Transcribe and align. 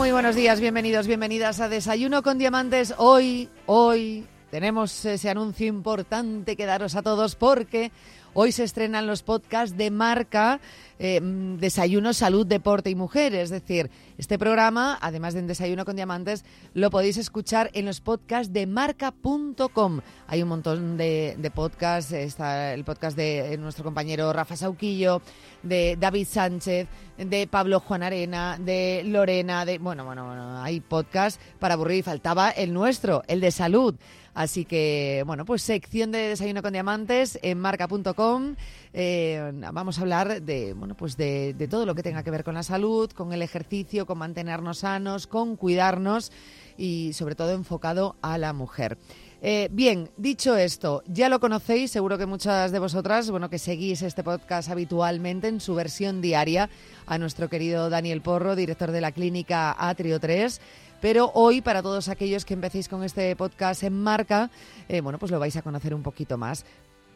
Muy 0.00 0.12
buenos 0.12 0.34
días, 0.34 0.60
bienvenidos, 0.60 1.06
bienvenidas 1.06 1.60
a 1.60 1.68
Desayuno 1.68 2.22
con 2.22 2.38
Diamantes. 2.38 2.94
Hoy, 2.96 3.50
hoy 3.66 4.26
tenemos 4.50 5.04
ese 5.04 5.28
anuncio 5.28 5.66
importante 5.66 6.56
que 6.56 6.64
daros 6.64 6.96
a 6.96 7.02
todos 7.02 7.34
porque 7.36 7.92
hoy 8.32 8.50
se 8.50 8.64
estrenan 8.64 9.06
los 9.06 9.22
podcasts 9.22 9.76
de 9.76 9.90
marca 9.90 10.58
eh, 11.00 11.18
Desayuno, 11.22 12.12
Salud, 12.12 12.46
Deporte 12.46 12.90
y 12.90 12.94
Mujer. 12.94 13.34
Es 13.34 13.48
decir, 13.50 13.90
este 14.18 14.38
programa, 14.38 14.98
además 15.00 15.34
de 15.34 15.40
en 15.40 15.46
Desayuno 15.46 15.86
con 15.86 15.96
Diamantes, 15.96 16.44
lo 16.74 16.90
podéis 16.90 17.16
escuchar 17.16 17.70
en 17.72 17.86
los 17.86 18.00
podcasts 18.02 18.52
de 18.52 18.66
marca.com. 18.66 20.00
Hay 20.28 20.42
un 20.42 20.48
montón 20.48 20.98
de, 20.98 21.36
de 21.38 21.50
podcasts. 21.50 22.12
Está 22.12 22.74
el 22.74 22.84
podcast 22.84 23.16
de 23.16 23.56
nuestro 23.58 23.82
compañero 23.82 24.32
Rafa 24.32 24.56
Sauquillo, 24.56 25.22
de 25.62 25.96
David 25.98 26.26
Sánchez, 26.30 26.86
de 27.16 27.46
Pablo 27.46 27.80
Juan 27.80 28.02
Arena, 28.02 28.58
de 28.60 29.02
Lorena, 29.06 29.64
de 29.64 29.78
bueno, 29.78 30.04
bueno, 30.04 30.26
bueno, 30.26 30.62
hay 30.62 30.80
podcasts 30.80 31.40
para 31.58 31.74
aburrir 31.74 32.04
faltaba 32.04 32.50
el 32.50 32.72
nuestro, 32.72 33.22
el 33.26 33.40
de 33.40 33.50
salud. 33.50 33.94
Así 34.32 34.64
que, 34.64 35.24
bueno, 35.26 35.44
pues 35.44 35.62
sección 35.62 36.12
de 36.12 36.18
Desayuno 36.18 36.62
con 36.62 36.72
Diamantes 36.72 37.38
en 37.42 37.58
marca.com. 37.58 38.54
Eh, 38.92 39.52
vamos 39.72 39.98
a 39.98 40.00
hablar 40.02 40.42
de, 40.42 40.72
bueno, 40.74 40.96
pues 40.96 41.16
de, 41.16 41.54
todo 41.70 41.86
lo 41.86 41.94
que 41.94 42.02
tenga 42.02 42.22
que 42.22 42.30
ver 42.30 42.44
con 42.44 42.54
la 42.54 42.62
salud, 42.62 43.10
con 43.12 43.32
el 43.32 43.42
ejercicio, 43.42 44.06
con 44.06 44.18
mantenernos 44.18 44.78
sanos, 44.78 45.26
con 45.26 45.56
cuidarnos 45.56 46.32
y 46.76 47.12
sobre 47.12 47.34
todo 47.34 47.52
enfocado 47.52 48.16
a 48.22 48.38
la 48.38 48.52
mujer. 48.52 48.98
Eh, 49.42 49.68
bien, 49.72 50.10
dicho 50.16 50.56
esto, 50.56 51.02
ya 51.06 51.30
lo 51.30 51.40
conocéis, 51.40 51.90
seguro 51.90 52.18
que 52.18 52.26
muchas 52.26 52.72
de 52.72 52.78
vosotras, 52.78 53.30
bueno, 53.30 53.48
que 53.48 53.58
seguís 53.58 54.02
este 54.02 54.22
podcast 54.22 54.68
habitualmente 54.68 55.48
en 55.48 55.60
su 55.60 55.74
versión 55.74 56.20
diaria, 56.20 56.68
a 57.06 57.16
nuestro 57.16 57.48
querido 57.48 57.88
Daniel 57.88 58.20
Porro, 58.20 58.54
director 58.54 58.90
de 58.90 59.00
la 59.00 59.12
clínica 59.12 59.74
Atrio 59.78 60.20
3. 60.20 60.60
Pero 61.00 61.30
hoy, 61.34 61.62
para 61.62 61.80
todos 61.80 62.08
aquellos 62.08 62.44
que 62.44 62.52
empecéis 62.52 62.88
con 62.88 63.02
este 63.02 63.34
podcast 63.34 63.82
en 63.84 63.94
marca, 63.94 64.50
eh, 64.88 65.00
bueno, 65.00 65.18
pues 65.18 65.32
lo 65.32 65.40
vais 65.40 65.56
a 65.56 65.62
conocer 65.62 65.94
un 65.94 66.02
poquito 66.02 66.36
más. 66.36 66.66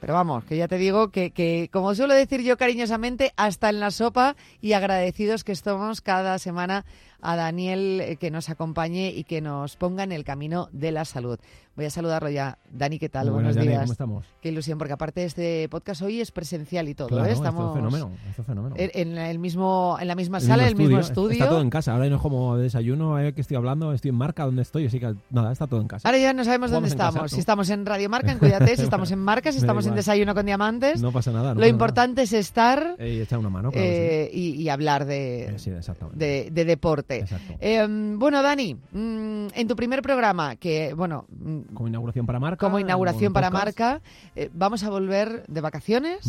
Pero 0.05 0.13
vamos, 0.13 0.45
que 0.45 0.59
ya 0.59 0.69
te 0.69 0.77
digo 0.77 1.09
que, 1.09 1.31
que, 1.31 1.71
como 1.73 1.95
suelo 1.95 2.13
decir 2.13 2.43
yo 2.43 2.59
cariñosamente, 2.59 3.33
hasta 3.39 3.71
en 3.71 3.81
la 3.81 3.91
sopa 3.91 4.37
y 4.61 4.75
agradecidos 4.75 5.45
que 5.45 5.53
estamos 5.53 6.03
cada 6.03 6.39
semana 6.39 6.85
a 7.25 7.37
Daniel 7.37 8.01
eh, 8.03 8.17
que 8.17 8.31
nos 8.31 8.51
acompañe 8.51 9.09
y 9.11 9.25
que 9.25 9.41
nos 9.41 9.77
ponga 9.77 10.05
en 10.05 10.13
el 10.13 10.25
camino 10.25 10.69
de 10.73 10.93
la 10.93 11.05
salud. 11.05 11.39
Voy 11.77 11.87
a 11.87 11.91
saludarlo 11.91 12.31
ya. 12.31 12.59
Dani, 12.71 13.01
¿qué 13.01 13.09
tal? 13.09 13.27
Muy 13.27 13.35
Buenos 13.35 13.55
buenas, 13.55 13.57
Dani, 13.57 13.69
días. 13.69 13.81
¿cómo 13.83 13.93
estamos? 13.93 14.27
Qué 14.41 14.51
ilusión, 14.51 14.79
porque 14.79 14.93
aparte 14.93 15.23
de 15.23 15.27
este 15.27 15.69
podcast 15.69 16.03
hoy 16.03 16.21
es 16.21 16.31
presencial 16.31 16.89
y 16.89 16.95
todo, 16.95 17.09
Claro, 17.09 17.25
¿eh? 17.25 17.33
esto 17.33 17.43
es 17.43 17.49
Estamos 17.49 17.75
fenómeno, 17.75 18.11
esto 18.29 18.43
es 18.43 18.47
fenómeno. 18.47 18.77
en, 18.79 19.19
el 19.19 19.39
mismo, 19.41 19.97
en 20.01 20.07
la 20.07 20.15
misma 20.15 20.39
El 20.39 20.45
sala, 20.45 20.63
en 20.65 20.69
el 20.69 20.77
mismo 20.77 21.01
estudio. 21.01 21.33
Está 21.33 21.49
todo 21.49 21.61
en 21.63 21.71
casa. 21.71 21.95
Ahora 21.95 22.09
no 22.09 22.17
es 22.17 22.23
como 22.23 22.57
desayuno, 22.59 23.19
eh, 23.19 23.33
que 23.33 23.41
estoy 23.41 23.57
hablando, 23.57 23.93
estoy 23.93 24.11
en 24.11 24.15
marca, 24.15 24.45
donde 24.45 24.63
estoy, 24.63 24.87
así 24.87 25.01
que 25.01 25.15
nada, 25.31 25.51
está 25.51 25.67
todo 25.67 25.81
en 25.81 25.89
casa. 25.89 26.07
Ahora 26.09 26.19
ya 26.19 26.33
no 26.33 26.45
sabemos 26.45 26.71
dónde 26.71 26.91
casa, 26.91 27.09
estamos. 27.09 27.23
¿no? 27.23 27.29
Si 27.35 27.41
estamos 27.41 27.71
en 27.71 27.87
Radio 27.87 28.09
Marca, 28.09 28.31
en 28.31 28.39
Cuídate, 28.39 28.77
si 28.77 28.83
estamos 28.85 29.11
en 29.11 29.19
Marca, 29.19 29.51
si 29.51 29.59
estamos 29.59 29.87
en. 29.87 29.95
Desayuno 29.95 30.35
con 30.35 30.47
Diamantes. 30.47 31.01
No 31.01 31.11
pasa 31.11 31.33
nada. 31.33 31.55
no 31.55 31.61
Lo 31.61 31.67
importante 31.67 32.23
es 32.23 32.33
estar. 32.33 32.97
Eh, 32.99 33.15
y 33.15 33.21
echar 33.21 33.39
una 33.39 33.49
mano, 33.51 33.71
claro 33.73 33.85
eh, 33.87 34.31
y, 34.33 34.61
y 34.63 34.69
hablar 34.69 35.07
sí. 35.09 35.47
Sí, 35.59 35.71
de, 36.15 36.51
de 36.53 36.65
deporte. 36.65 37.14
Eh, 37.61 37.87
bueno, 38.17 38.43
Dani, 38.43 38.75
mm, 38.75 39.47
en 39.55 39.69
tu 39.69 39.77
primer 39.77 40.03
programa, 40.03 40.57
que, 40.57 40.95
bueno, 40.95 41.27
mm, 41.31 41.75
como 41.75 41.89
inauguración 41.89 42.27
para 42.27 42.41
marca. 42.41 42.65
como 42.67 42.79
inauguración 42.79 43.33
para 43.33 43.51
podcast. 43.51 43.79
marca, 43.79 44.03
eh, 44.37 44.51
vamos 44.53 44.83
a 44.85 44.91
volver 44.91 45.45
de 45.47 45.61
vacaciones. 45.61 46.27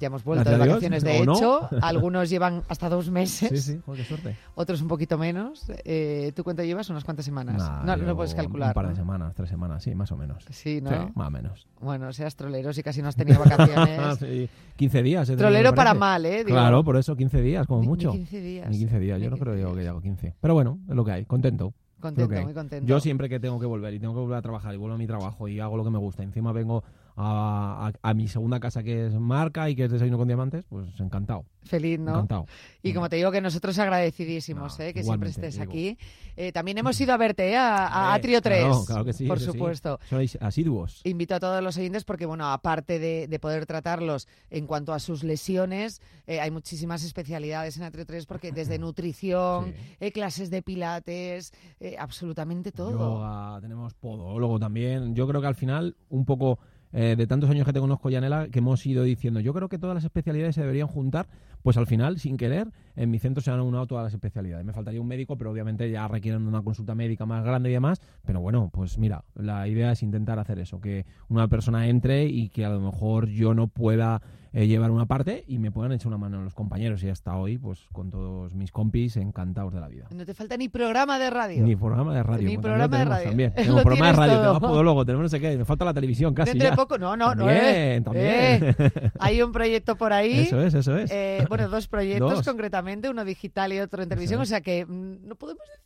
Ya 0.00 0.08
hemos 0.08 0.24
vuelto 0.24 0.42
Gracias 0.44 0.60
de 0.60 0.68
vacaciones, 0.68 1.04
de 1.04 1.24
no. 1.24 1.34
hecho. 1.36 1.68
Algunos 1.82 2.28
llevan 2.28 2.62
hasta 2.68 2.88
dos 2.88 3.10
meses, 3.10 3.48
Sí, 3.48 3.74
sí, 3.74 3.80
joder, 3.86 4.02
qué 4.02 4.08
suerte. 4.08 4.36
otros 4.56 4.82
un 4.82 4.88
poquito 4.88 5.16
menos. 5.18 5.70
Eh, 5.84 6.32
¿Tú 6.34 6.42
cuánto 6.42 6.64
llevas? 6.64 6.90
Unas 6.90 7.04
cuantas 7.04 7.24
semanas. 7.24 7.58
Nah, 7.58 7.84
no, 7.84 7.96
no 7.96 8.06
yo 8.08 8.16
puedes 8.16 8.34
calcular. 8.34 8.70
Un 8.70 8.74
par 8.74 8.86
de 8.86 8.90
¿no? 8.92 8.96
semanas, 8.96 9.34
tres 9.34 9.48
semanas, 9.48 9.82
sí, 9.84 9.94
más 9.94 10.10
o 10.10 10.16
menos. 10.16 10.44
Sí, 10.50 10.80
¿no? 10.80 10.90
Sí, 10.90 10.96
más 11.14 11.28
o 11.28 11.30
menos. 11.30 11.66
Bueno, 11.80 12.12
seas 12.12 12.34
trolero 12.34 12.72
si 12.72 12.82
casi 12.82 13.02
no 13.02 13.08
has 13.08 13.16
tenido 13.16 13.38
vacaciones. 13.38 14.18
Sí, 14.18 14.48
15 14.76 15.02
días. 15.02 15.26
tenido, 15.28 15.38
trolero 15.46 15.74
para 15.74 15.94
mal, 15.94 16.26
¿eh? 16.26 16.38
Digo, 16.44 16.56
Claro, 16.56 16.82
por 16.84 16.96
eso 16.96 17.14
15 17.16 17.40
días, 17.40 17.66
como 17.66 17.80
ni- 17.80 17.86
ni 17.86 17.90
mucho. 17.90 18.10
15 18.12 18.40
días. 18.40 18.68
Ni 18.70 18.78
15 18.78 18.98
días, 18.98 19.20
yo 19.20 19.30
no 19.30 19.36
15 19.36 19.42
creo 19.44 19.54
días. 19.74 19.76
que 19.84 19.88
hago 19.88 20.00
15. 20.00 20.34
Pero 20.40 20.54
bueno, 20.54 20.78
es 20.88 20.94
lo 20.96 21.04
que 21.04 21.12
hay, 21.12 21.24
contento. 21.24 21.72
Contento, 22.00 22.34
Lo 22.34 22.42
muy 22.42 22.52
contento. 22.52 22.86
Yo 22.86 23.00
siempre 23.00 23.28
que 23.30 23.40
tengo 23.40 23.58
que 23.58 23.64
volver 23.64 23.94
y 23.94 23.98
tengo 24.00 24.12
que 24.12 24.20
volver 24.20 24.36
a 24.36 24.42
trabajar 24.42 24.74
y 24.74 24.76
vuelvo 24.76 24.96
a 24.96 24.98
mi 24.98 25.06
trabajo 25.06 25.48
y 25.48 25.60
hago 25.60 25.76
lo 25.78 25.84
que 25.84 25.90
me 25.90 25.98
gusta, 25.98 26.22
encima 26.22 26.52
vengo 26.52 26.84
a, 27.16 27.90
a- 28.02 28.10
a 28.10 28.14
mi 28.14 28.28
segunda 28.28 28.58
casa 28.60 28.82
que 28.82 29.06
es 29.06 29.14
marca 29.14 29.68
y 29.70 29.76
que 29.76 29.84
es 29.84 29.90
desayuno 29.92 30.18
con 30.18 30.26
diamantes, 30.28 30.64
pues 30.68 30.88
encantado. 31.00 31.44
Feliz, 31.62 31.98
¿no? 31.98 32.10
Encantado. 32.12 32.46
Y 32.82 32.92
como 32.92 33.08
te 33.08 33.16
digo 33.16 33.30
que 33.30 33.40
nosotros 33.40 33.78
agradecidísimos, 33.78 34.78
No, 34.78 34.84
¿eh? 34.84 34.92
que 34.92 35.02
siempre 35.02 35.30
estés 35.30 35.58
aquí. 35.60 35.96
Eh, 36.36 36.52
también 36.52 36.76
hemos 36.78 37.00
ido 37.00 37.12
a 37.14 37.16
verte, 37.16 37.50
¿eh? 37.52 37.56
a, 37.56 38.10
a 38.10 38.12
Eh, 38.14 38.18
Atrio 38.18 38.42
3. 38.42 38.58
Claro, 38.64 38.84
claro 38.84 39.04
que 39.04 39.12
sí. 39.14 39.26
Por 39.26 39.38
sí. 39.38 39.46
supuesto. 39.46 39.98
Sois 40.10 40.36
asiduos. 40.42 41.00
Invito 41.04 41.34
a 41.36 41.40
todos 41.40 41.62
los 41.62 41.76
oyentes 41.78 42.04
porque, 42.04 42.26
bueno, 42.26 42.50
aparte 42.52 42.98
de, 42.98 43.28
de 43.28 43.38
poder 43.38 43.64
tratarlos 43.64 44.28
en 44.50 44.66
cuanto 44.66 44.92
a 44.92 44.98
sus 44.98 45.24
lesiones, 45.24 46.02
hay 46.26 46.50
muchísimas 46.50 47.02
especialidades 47.04 47.76
en 47.78 47.84
Atrio 47.84 48.04
3 48.04 48.26
porque 48.26 48.52
desde 48.52 48.78
nutrición, 48.78 49.72
Sí. 50.00 50.10
clases 50.10 50.50
de 50.50 50.60
pilates, 50.62 51.52
absolutamente 51.98 52.72
todo. 52.72 52.90
Yoga, 53.18 53.60
tenemos 53.62 53.94
podólogo 53.94 54.58
también. 54.58 55.14
Yo 55.14 55.26
creo 55.26 55.40
que 55.40 55.46
al 55.46 55.54
final, 55.54 55.96
un 56.10 56.24
poco 56.24 56.58
eh, 56.96 57.16
de 57.16 57.26
tantos 57.26 57.50
años 57.50 57.66
que 57.66 57.72
te 57.72 57.80
conozco, 57.80 58.08
Yanela, 58.08 58.46
que 58.48 58.60
hemos 58.60 58.86
ido 58.86 59.02
diciendo, 59.02 59.40
yo 59.40 59.52
creo 59.52 59.68
que 59.68 59.80
todas 59.80 59.94
las 59.94 60.04
especialidades 60.04 60.54
se 60.54 60.60
deberían 60.60 60.86
juntar, 60.86 61.26
pues 61.62 61.76
al 61.76 61.88
final, 61.88 62.20
sin 62.20 62.36
querer, 62.36 62.68
en 62.94 63.10
mi 63.10 63.18
centro 63.18 63.42
se 63.42 63.50
han 63.50 63.60
unado 63.60 63.88
todas 63.88 64.04
las 64.04 64.14
especialidades. 64.14 64.64
Me 64.64 64.72
faltaría 64.72 65.00
un 65.00 65.08
médico, 65.08 65.36
pero 65.36 65.50
obviamente 65.50 65.90
ya 65.90 66.06
requieren 66.06 66.46
una 66.46 66.62
consulta 66.62 66.94
médica 66.94 67.26
más 67.26 67.44
grande 67.44 67.70
y 67.70 67.72
demás. 67.72 68.00
Pero 68.24 68.40
bueno, 68.40 68.70
pues 68.72 68.96
mira, 68.96 69.24
la 69.34 69.66
idea 69.66 69.90
es 69.90 70.04
intentar 70.04 70.38
hacer 70.38 70.60
eso, 70.60 70.80
que 70.80 71.04
una 71.28 71.48
persona 71.48 71.88
entre 71.88 72.26
y 72.26 72.48
que 72.48 72.64
a 72.64 72.70
lo 72.70 72.80
mejor 72.80 73.26
yo 73.28 73.54
no 73.54 73.66
pueda 73.66 74.22
eh, 74.54 74.68
llevar 74.68 74.92
una 74.92 75.06
parte 75.06 75.44
y 75.48 75.58
me 75.58 75.72
puedan 75.72 75.90
echar 75.92 76.08
una 76.08 76.16
mano 76.18 76.42
los 76.42 76.54
compañeros. 76.54 77.02
Y 77.02 77.08
hasta 77.08 77.36
hoy, 77.36 77.58
pues 77.58 77.80
con 77.92 78.10
todos 78.10 78.54
mis 78.54 78.70
compis, 78.70 79.16
encantados 79.16 79.74
de 79.74 79.80
la 79.80 79.88
vida. 79.88 80.06
No 80.14 80.24
te 80.24 80.32
falta 80.32 80.56
ni 80.56 80.68
programa 80.68 81.18
de 81.18 81.28
radio. 81.28 81.64
Ni 81.64 81.74
programa 81.74 82.14
de 82.14 82.22
radio. 82.22 82.48
Ni 82.48 82.56
programa 82.58 82.84
de 82.84 82.88
también 82.88 83.08
radio. 83.08 83.28
También. 83.28 83.54
Tenemos 83.54 83.82
programa 83.82 84.06
de 84.06 84.12
radio, 84.12 84.38
tenemos 84.38 84.60
podólogo, 84.60 85.04
tenemos 85.04 85.24
no 85.24 85.28
sé 85.28 85.40
qué. 85.40 85.56
Me 85.56 85.64
falta 85.64 85.84
la 85.84 85.92
televisión 85.92 86.34
casi. 86.34 86.50
Dentro 86.50 86.66
de 86.66 86.70
ya. 86.70 86.76
poco, 86.76 86.98
no, 86.98 87.16
no, 87.16 87.34
no. 87.34 87.46
También, 87.46 87.64
eh. 87.64 88.00
también. 88.04 88.24
Eh, 88.24 89.10
hay 89.18 89.42
un 89.42 89.50
proyecto 89.50 89.96
por 89.96 90.12
ahí. 90.12 90.40
Eso 90.40 90.60
es, 90.60 90.74
eso 90.74 90.96
es. 90.96 91.10
Eh, 91.10 91.44
bueno, 91.48 91.68
dos 91.68 91.88
proyectos 91.88 92.30
Dos. 92.30 92.46
concretamente, 92.46 93.08
uno 93.08 93.24
digital 93.24 93.72
y 93.72 93.80
otro 93.80 94.02
en 94.02 94.08
televisión, 94.08 94.40
es. 94.40 94.48
o 94.48 94.50
sea 94.50 94.60
que 94.60 94.86
mm, 94.86 95.26
no 95.26 95.34
podemos 95.34 95.62
decir. 95.66 95.83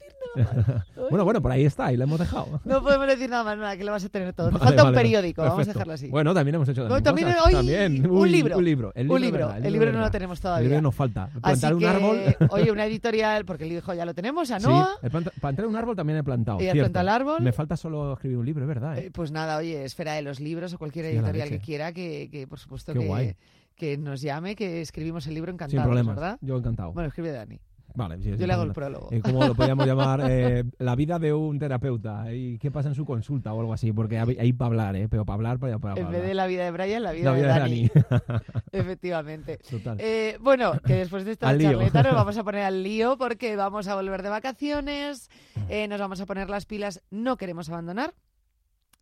Bueno, 1.10 1.24
bueno, 1.24 1.42
por 1.42 1.52
ahí 1.52 1.64
está, 1.64 1.92
y 1.92 1.96
lo 1.96 2.04
hemos 2.04 2.18
dejado. 2.18 2.60
No 2.64 2.82
podemos 2.82 3.06
decir 3.06 3.28
nada 3.30 3.44
más, 3.44 3.58
nada, 3.58 3.76
que 3.76 3.84
lo 3.84 3.92
vas 3.92 4.04
a 4.04 4.08
tener 4.08 4.32
todo. 4.32 4.48
Te 4.48 4.54
Vale, 4.58 4.64
falta 4.66 4.84
un 4.84 4.94
periódico, 4.94 5.42
vamos 5.42 5.66
a 5.68 5.72
dejarlo 5.72 5.92
así. 5.92 6.08
Bueno, 6.08 6.34
también 6.34 6.54
hemos 6.56 6.68
hecho 6.68 6.82
también, 6.88 7.02
también 7.04 7.28
hoy 7.44 7.52
También. 7.52 8.10
un 8.10 8.30
libro. 8.30 8.56
Un 8.58 8.64
libro. 8.64 8.92
El 8.94 9.04
libro, 9.04 9.14
un 9.16 9.20
libro, 9.22 9.46
verdad, 9.48 9.66
el 9.66 9.72
libro 9.72 9.92
no 9.92 10.00
lo 10.00 10.10
tenemos 10.10 10.38
El 10.38 10.42
todavía. 10.42 10.68
libro 10.68 10.82
nos 10.82 10.94
falta. 10.94 11.24
Así 11.24 11.40
Plantar 11.40 11.74
un 11.74 11.84
árbol. 11.84 12.20
oye, 12.50 12.70
una 12.72 12.84
editorial, 12.86 13.44
porque 13.44 13.64
el 13.64 13.72
hijo 13.72 13.94
ya 13.94 14.04
lo 14.04 14.14
tenemos, 14.14 14.50
a 14.50 14.60
Sí, 14.60 14.66
Noah. 14.66 14.88
planta- 15.10 15.32
plantar 15.40 15.66
un 15.66 15.76
árbol 15.76 15.96
también 15.96 16.18
he 16.18 16.24
plantado. 16.24 16.60
¿Y 16.62 16.68
has 16.68 16.74
plantado 16.74 17.02
el 17.02 17.08
árbol? 17.08 17.42
Me 17.42 17.52
falta 17.52 17.76
solo 17.76 18.12
escribir 18.14 18.38
un 18.38 18.46
libro, 18.46 18.64
es 18.64 18.68
verdad. 18.68 18.98
¿eh? 18.98 19.06
Eh, 19.06 19.10
Pues 19.12 19.30
nada, 19.30 19.56
oye, 19.56 19.84
Esfera 19.84 20.14
de 20.14 20.22
los 20.22 20.40
Libros 20.40 20.72
o 20.74 20.78
cualquier 20.78 21.06
Sí, 21.06 21.12
la 21.12 21.18
editorial 21.20 21.48
que 21.48 21.58
quiera, 21.60 21.92
que, 21.92 22.28
que 22.30 22.46
por 22.46 22.58
supuesto 22.58 22.92
Qué 22.92 23.00
que, 23.00 23.06
guay. 23.06 23.34
que 23.76 23.96
nos 23.98 24.20
llame, 24.20 24.54
que 24.56 24.80
escribimos 24.80 25.26
el 25.26 25.34
libro 25.34 25.54
problemas. 25.56 26.14
¿verdad? 26.16 26.38
Yo 26.40 26.56
encantado. 26.56 26.92
Bueno, 26.92 27.08
escribe 27.08 27.32
Dani. 27.32 27.60
Vale, 27.94 28.22
sí, 28.22 28.34
Yo 28.36 28.46
le 28.46 28.52
hago 28.52 28.62
el 28.62 28.72
prólogo. 28.72 29.08
Eh, 29.10 29.20
¿Cómo 29.20 29.46
lo 29.46 29.54
podríamos 29.54 29.86
llamar? 29.86 30.22
Eh, 30.28 30.64
la 30.78 30.94
vida 30.94 31.18
de 31.18 31.32
un 31.32 31.58
terapeuta. 31.58 32.32
¿Y 32.32 32.58
qué 32.58 32.70
pasa 32.70 32.88
en 32.88 32.94
su 32.94 33.04
consulta 33.04 33.52
o 33.52 33.60
algo 33.60 33.72
así? 33.72 33.92
Porque 33.92 34.18
hay, 34.18 34.36
hay 34.38 34.52
para 34.52 34.66
hablar, 34.66 34.96
¿eh? 34.96 35.08
Pero 35.08 35.24
para 35.24 35.34
hablar, 35.34 35.58
para, 35.58 35.78
para 35.78 35.94
en 36.00 36.06
hablar. 36.06 36.20
vez 36.20 36.28
de 36.28 36.34
la 36.34 36.46
vida 36.46 36.64
de 36.64 36.70
Brian, 36.70 37.02
la 37.02 37.12
vida, 37.12 37.30
la 37.30 37.36
vida 37.36 37.46
de 37.46 37.52
de 37.52 37.58
Dani. 37.60 37.90
Efectivamente. 38.72 39.58
Total. 39.58 39.96
Eh, 40.00 40.38
bueno, 40.40 40.72
que 40.84 40.94
después 40.94 41.24
de 41.24 41.32
esta 41.32 41.46
charleta 41.58 42.02
nos 42.02 42.14
vamos 42.14 42.36
a 42.36 42.44
poner 42.44 42.62
al 42.62 42.82
lío 42.82 43.16
porque 43.18 43.56
vamos 43.56 43.88
a 43.88 43.94
volver 43.94 44.22
de 44.22 44.28
vacaciones, 44.28 45.30
eh, 45.68 45.88
nos 45.88 46.00
vamos 46.00 46.20
a 46.20 46.26
poner 46.26 46.48
las 46.50 46.66
pilas, 46.66 47.02
no 47.10 47.36
queremos 47.36 47.68
abandonar, 47.68 48.14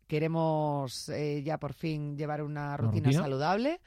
queremos 0.07 1.11
ya 1.43 1.57
por 1.59 1.73
fin 1.73 2.17
llevar 2.17 2.41
una 2.41 2.77
rutina, 2.77 3.07
rutina? 3.07 3.23
saludable, 3.23 3.81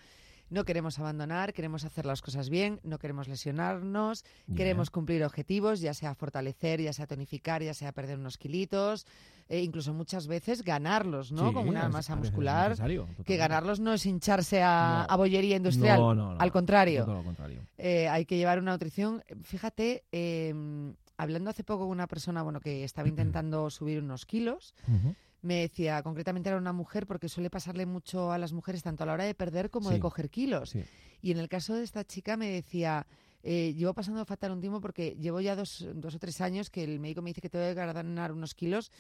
no 0.51 0.65
queremos 0.65 0.99
abandonar, 0.99 1.53
queremos 1.53 1.85
hacer 1.85 2.05
las 2.07 2.21
cosas 2.23 2.51
bien, 2.51 2.81
no 2.83 2.99
queremos 2.99 3.29
lesionarnos, 3.29 4.25
queremos 4.57 4.91
cumplir 4.91 5.25
objetivos, 5.25 5.81
ya 5.81 5.95
sea 5.95 6.15
fortalecer, 6.15 6.81
ya 6.81 6.93
sea 6.93 7.07
tonificar, 7.07 7.63
ya 7.63 7.73
sea 7.75 7.93
perder 7.93 8.19
unos 8.19 8.37
kilitos, 8.37 9.07
e 9.49 9.61
incluso 9.63 9.93
muchas 9.95 10.27
veces 10.29 10.63
ganarlos, 10.63 11.33
¿no? 11.33 11.49
Sí, 11.49 11.55
Con 11.55 11.69
una 11.69 11.87
es- 11.87 11.93
masa 11.93 12.15
muscular. 12.17 12.77
Que 13.25 13.37
ganarlos 13.37 13.81
no 13.81 13.93
es 13.93 14.05
hincharse 14.07 14.63
a, 14.63 15.07
No. 15.09 15.15
a 15.15 15.17
bollería 15.17 15.57
industrial, 15.57 15.99
No, 15.99 16.15
no, 16.15 16.35
no, 16.35 16.41
al 16.41 16.53
contrario. 16.53 17.05
Todo 17.05 17.15
lo 17.17 17.25
contrario. 17.25 17.61
Eh, 17.79 18.09
hay 18.09 18.27
que 18.27 18.37
llevar 18.37 18.59
una 18.61 18.73
nutrición. 18.73 19.25
Fíjate, 19.43 20.05
eh, 20.13 20.55
hablando 21.17 21.51
hace 21.51 21.65
poco 21.65 21.83
con 21.85 21.91
una 21.91 22.07
persona 22.07 22.43
bueno, 22.43 22.61
que 22.61 22.85
estaba 22.85 23.09
intentando 23.35 23.71
subir 23.71 24.01
unos 24.03 24.25
kilos. 24.27 24.75
Me 25.43 25.57
decía, 25.63 26.03
concretamente 26.03 26.49
era 26.51 26.59
una 26.59 26.73
mujer, 26.73 27.07
porque 27.07 27.29
suele 27.29 27.49
pasarle 27.51 27.87
mucho 27.87 28.31
a 28.33 28.39
las 28.39 28.53
mujeres, 28.53 28.83
tanto 28.83 29.03
a 29.05 29.07
la 29.07 29.15
hora 29.15 29.25
de 29.25 29.35
perder 29.35 29.71
como 29.71 29.91
de 29.91 29.99
coger 30.01 30.29
kilos. 30.31 30.71
Sí. 30.71 30.85
Y 31.23 31.31
en 31.33 31.39
el 31.39 31.49
caso 31.49 31.75
de 31.75 31.83
esta 31.83 32.05
chica 32.05 32.37
me 32.37 32.49
decía, 32.51 33.07
eh, 33.43 33.73
llevo 33.75 33.95
pasando 33.95 34.25
fatal 34.27 34.53
un 34.53 34.61
tiempo 34.61 34.81
porque 34.81 35.17
llevo 35.19 35.41
ya 35.41 35.57
dos, 35.57 35.87
dos 35.95 36.15
o 36.15 36.19
tres 36.19 36.41
años 36.43 36.69
que 36.71 36.85
el 36.85 37.01
médico 37.01 37.23
me 37.23 37.31
dice 37.31 37.41
que 37.41 37.49
tengo 37.49 37.65
que 37.67 37.75
ganar 37.75 38.33
unos 38.33 38.55
kilos 38.55 38.93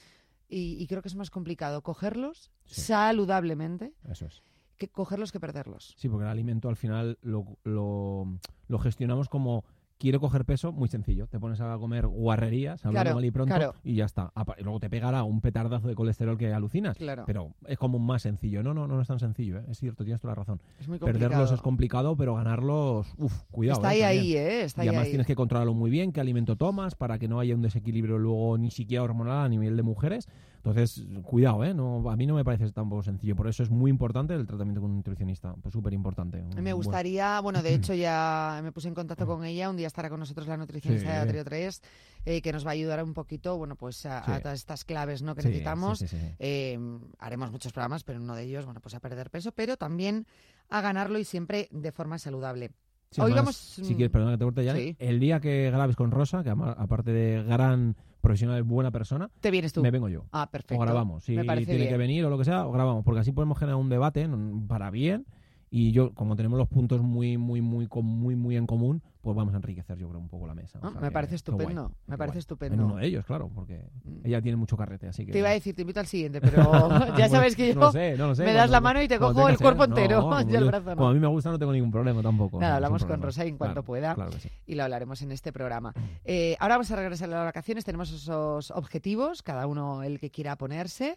y, 0.48 0.82
y 0.82 0.86
creo 0.86 1.02
que 1.02 1.08
es 1.08 1.14
más 1.14 1.30
complicado 1.30 1.82
cogerlos 1.82 2.50
Sí. 2.64 2.80
saludablemente 2.82 3.92
Eso 4.08 4.26
es. 4.26 4.42
que 4.78 4.88
cogerlos 4.88 5.32
que 5.32 5.40
perderlos. 5.40 5.94
Sí, 5.98 6.08
porque 6.08 6.24
el 6.24 6.30
alimento 6.30 6.68
al 6.68 6.76
final 6.76 7.18
lo, 7.22 7.58
lo, 7.64 8.38
lo 8.68 8.78
gestionamos 8.78 9.28
como 9.28 9.64
quiero 10.00 10.18
coger 10.18 10.44
peso, 10.46 10.72
muy 10.72 10.88
sencillo. 10.88 11.26
Te 11.28 11.38
pones 11.38 11.60
a 11.60 11.76
comer 11.78 12.06
guarrerías, 12.06 12.84
hablando 12.84 13.04
Claro, 13.04 13.14
mal 13.16 13.24
y 13.24 13.30
pronto, 13.30 13.54
claro. 13.54 13.74
y 13.84 13.94
ya 13.94 14.06
está. 14.06 14.32
Y 14.58 14.62
luego 14.64 14.80
te 14.80 14.88
pegará 14.88 15.22
un 15.22 15.40
petardazo 15.42 15.86
de 15.88 15.94
colesterol 15.94 16.38
que 16.38 16.52
alucinas. 16.52 16.96
Claro. 16.96 17.24
Pero 17.26 17.52
es 17.66 17.78
como 17.78 17.98
más 17.98 18.22
sencillo. 18.22 18.62
No, 18.62 18.72
no, 18.74 18.86
no 18.88 19.00
es 19.00 19.06
tan 19.06 19.20
sencillo, 19.20 19.58
¿eh? 19.58 19.64
es 19.68 19.78
cierto, 19.78 20.02
tienes 20.02 20.20
toda 20.20 20.32
la 20.32 20.36
razón. 20.36 20.60
Es 20.80 20.88
muy. 20.88 20.98
Perderlos 20.98 21.52
es 21.52 21.60
complicado, 21.60 22.16
pero 22.16 22.34
ganarlos, 22.34 23.12
uff, 23.18 23.42
cuidado. 23.50 23.80
Está 23.80 23.94
¿eh? 23.94 24.04
ahí, 24.04 24.16
También. 24.16 24.22
ahí, 24.22 24.36
¿eh? 24.36 24.62
Está 24.64 24.84
y 24.84 24.88
además 24.88 25.04
ahí. 25.04 25.10
tienes 25.10 25.26
que 25.26 25.36
controlarlo 25.36 25.74
muy 25.74 25.90
bien, 25.90 26.12
qué 26.12 26.20
alimento 26.20 26.56
tomas, 26.56 26.94
para 26.94 27.18
que 27.18 27.28
no 27.28 27.38
haya 27.38 27.54
un 27.54 27.62
desequilibrio 27.62 28.18
luego 28.18 28.56
ni 28.56 28.70
siquiera 28.70 29.04
hormonal 29.04 29.44
a 29.44 29.48
nivel 29.48 29.76
de 29.76 29.82
mujeres. 29.82 30.28
Entonces, 30.62 31.02
cuidado, 31.22 31.64
¿eh? 31.64 31.72
No, 31.72 32.10
a 32.10 32.16
mí 32.16 32.26
no 32.26 32.34
me 32.34 32.44
parece 32.44 32.70
tampoco 32.70 33.02
sencillo. 33.02 33.34
Por 33.34 33.48
eso 33.48 33.62
es 33.62 33.70
muy 33.70 33.90
importante 33.90 34.34
el 34.34 34.46
tratamiento 34.46 34.82
con 34.82 34.90
un 34.90 34.98
nutricionista. 34.98 35.54
Pues 35.62 35.72
súper 35.72 35.94
importante. 35.94 36.42
Me 36.60 36.74
gustaría, 36.74 37.40
bueno, 37.40 37.62
de 37.62 37.72
hecho 37.74 37.94
ya 37.94 38.60
me 38.62 38.70
puse 38.70 38.88
en 38.88 38.94
contacto 38.94 39.26
con 39.26 39.42
ella, 39.44 39.70
un 39.70 39.76
día 39.78 39.86
estará 39.86 40.10
con 40.10 40.20
nosotros 40.20 40.46
la 40.46 40.58
nutricionista 40.58 41.08
Sí. 41.08 41.14
de 41.14 41.22
Atrio 41.22 41.44
3, 41.44 41.82
eh, 42.26 42.42
que 42.42 42.52
nos 42.52 42.66
va 42.66 42.70
a 42.70 42.72
ayudar 42.72 43.02
un 43.02 43.14
poquito, 43.14 43.56
bueno, 43.56 43.74
pues 43.74 44.04
a, 44.04 44.22
todas 44.42 44.58
estas 44.58 44.84
claves 44.84 45.22
¿no? 45.22 45.34
que 45.34 45.40
Sí, 45.40 45.48
necesitamos. 45.48 46.04
Eh, 46.38 46.78
haremos 47.18 47.50
muchos 47.50 47.72
programas, 47.72 48.04
pero 48.04 48.20
uno 48.20 48.34
de 48.34 48.42
ellos, 48.42 48.66
bueno, 48.66 48.80
pues 48.80 48.94
a 48.94 49.00
perder 49.00 49.30
peso, 49.30 49.52
pero 49.52 49.78
también 49.78 50.26
a 50.68 50.82
ganarlo 50.82 51.18
y 51.18 51.24
siempre 51.24 51.68
de 51.70 51.90
forma 51.90 52.18
saludable. 52.18 52.70
Hoy 53.16 53.32
además, 53.32 53.36
vamos, 53.36 53.56
Si 53.56 53.82
mm, 53.82 53.96
quieres, 53.96 54.10
perdona 54.10 54.32
que 54.32 54.38
te 54.38 54.44
corte 54.44 54.64
ya. 54.64 54.76
El 54.76 55.18
día 55.18 55.40
que 55.40 55.70
grabes 55.70 55.96
con 55.96 56.10
Rosa, 56.10 56.44
que 56.44 56.50
aparte 56.50 57.12
de 57.12 57.42
gran 57.42 57.96
profesional, 58.20 58.62
buena 58.62 58.90
persona, 58.90 59.30
Te 59.40 59.50
vienes 59.50 59.72
tú. 59.72 59.82
me 59.82 59.90
vengo 59.90 60.08
yo. 60.08 60.24
Ah, 60.32 60.48
perfecto. 60.50 60.74
O 60.76 60.78
grabamos. 60.84 61.24
Si 61.24 61.34
Me 61.36 61.42
tiene 61.44 61.64
bien. 61.64 61.88
que 61.88 61.96
venir 61.96 62.24
o 62.24 62.30
lo 62.30 62.38
que 62.38 62.44
sea, 62.44 62.66
o 62.66 62.72
grabamos. 62.72 63.04
Porque 63.04 63.20
así 63.20 63.32
podemos 63.32 63.58
generar 63.58 63.76
un 63.80 63.88
debate 63.88 64.28
para 64.68 64.90
bien. 64.90 65.26
Y 65.72 65.92
yo, 65.92 66.12
como 66.14 66.34
tenemos 66.34 66.58
los 66.58 66.66
puntos 66.66 67.00
muy, 67.00 67.38
muy, 67.38 67.60
muy, 67.60 67.86
muy, 68.02 68.34
muy 68.34 68.56
en 68.56 68.66
común, 68.66 69.02
pues 69.20 69.36
vamos 69.36 69.54
a 69.54 69.58
enriquecer, 69.58 69.96
yo 69.98 70.08
creo, 70.08 70.18
un 70.20 70.28
poco 70.28 70.48
la 70.48 70.54
mesa. 70.54 70.80
Ah, 70.82 70.90
me 71.00 71.12
parece 71.12 71.30
guay, 71.32 71.36
estupendo, 71.36 71.92
me 72.08 72.18
parece 72.18 72.34
guay. 72.34 72.38
estupendo. 72.40 72.74
En 72.74 72.80
uno 72.80 72.96
de 72.96 73.06
ellos, 73.06 73.24
claro, 73.24 73.48
porque 73.54 73.84
Mm. 74.02 74.26
ella 74.26 74.42
tiene 74.42 74.56
mucho 74.56 74.76
carrete, 74.76 75.06
así 75.06 75.24
que... 75.24 75.30
Te 75.30 75.38
iba 75.38 75.48
a 75.50 75.52
decir, 75.52 75.76
te 75.76 75.82
invito 75.82 76.00
al 76.00 76.06
siguiente, 76.08 76.40
pero 76.40 76.88
ya 77.16 77.28
sabes 77.28 77.54
que 77.54 77.68
yo 77.72 77.78
No 77.78 77.92
sé, 77.92 78.16
no 78.16 78.26
lo 78.28 78.34
sé. 78.34 78.44
me 78.44 78.52
das 78.52 78.68
la 78.68 78.80
mano 78.80 79.00
y 79.00 79.06
te 79.06 79.20
cojo 79.20 79.48
el 79.48 79.58
cuerpo 79.58 79.84
ser. 79.84 79.90
entero, 79.90 80.22
como 80.22 80.40
yo 80.40 80.58
el 80.58 80.64
yo- 80.64 80.66
brazo 80.66 80.90
no. 80.90 80.96
Como 80.96 81.08
a 81.08 81.14
mí 81.14 81.20
me 81.20 81.28
gusta, 81.28 81.50
no 81.52 81.58
tengo 81.60 81.72
ningún 81.72 81.92
problema 81.92 82.20
tampoco. 82.20 82.58
Nada, 82.58 82.74
hablamos 82.76 83.04
con. 83.04 83.22
Rosa 83.22 83.44
en 83.44 83.56
cuanto 83.56 83.74
Claro, 83.74 83.84
pueda. 83.84 84.14
Claro 84.16 84.30
que 84.32 84.40
sí. 84.40 84.48
y 84.66 84.74
lo 84.74 84.82
hablaremos 84.82 85.22
en 85.22 85.30
este 85.30 85.52
programa. 85.52 85.94
Eh, 86.24 86.56
ahora 86.58 86.74
vamos 86.74 86.90
a 86.90 86.96
regresar 86.96 87.28
a 87.28 87.36
las 87.36 87.44
vacaciones, 87.44 87.84
tenemos 87.84 88.10
esos 88.10 88.72
objetivos, 88.72 89.42
cada 89.44 89.68
uno 89.68 90.02
el 90.02 90.18
que 90.18 90.30
quiera 90.30 90.56
ponerse. 90.56 91.16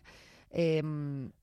Eh, 0.54 0.82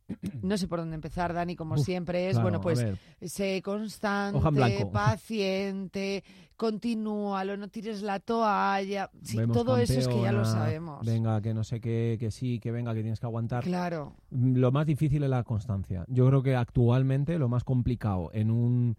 no 0.42 0.56
sé 0.56 0.68
por 0.68 0.78
dónde 0.78 0.94
empezar, 0.94 1.34
Dani, 1.34 1.56
como 1.56 1.74
Uf, 1.74 1.84
siempre 1.84 2.28
es, 2.28 2.32
Claro, 2.32 2.44
bueno, 2.44 2.60
pues 2.60 2.84
sé 3.20 3.60
constante, 3.62 4.86
paciente, 4.92 6.24
continúalo, 6.56 7.56
no 7.56 7.68
tires 7.68 8.02
la 8.02 8.20
toalla. 8.20 9.10
Sí, 9.22 9.36
vemos 9.36 9.56
todo 9.56 9.76
eso 9.76 9.98
es 9.98 10.08
que 10.08 10.22
ya 10.22 10.32
lo 10.32 10.44
sabemos. 10.44 11.04
Venga, 11.04 11.40
que 11.40 11.54
no 11.54 11.64
sé 11.64 11.80
qué, 11.80 12.16
que 12.18 12.30
sí, 12.30 12.58
que 12.60 12.70
venga, 12.70 12.94
que 12.94 13.02
tienes 13.02 13.20
que 13.20 13.26
aguantar. 13.26 13.64
Claro, 13.64 14.14
Lo 14.30 14.72
más 14.72 14.86
difícil 14.86 15.22
es 15.22 15.30
la 15.30 15.42
constancia. 15.44 16.04
Yo 16.08 16.26
creo 16.28 16.42
que 16.42 16.56
actualmente 16.56 17.38
lo 17.38 17.48
más 17.48 17.64
complicado 17.64 18.30
en 18.32 18.50
un 18.50 18.96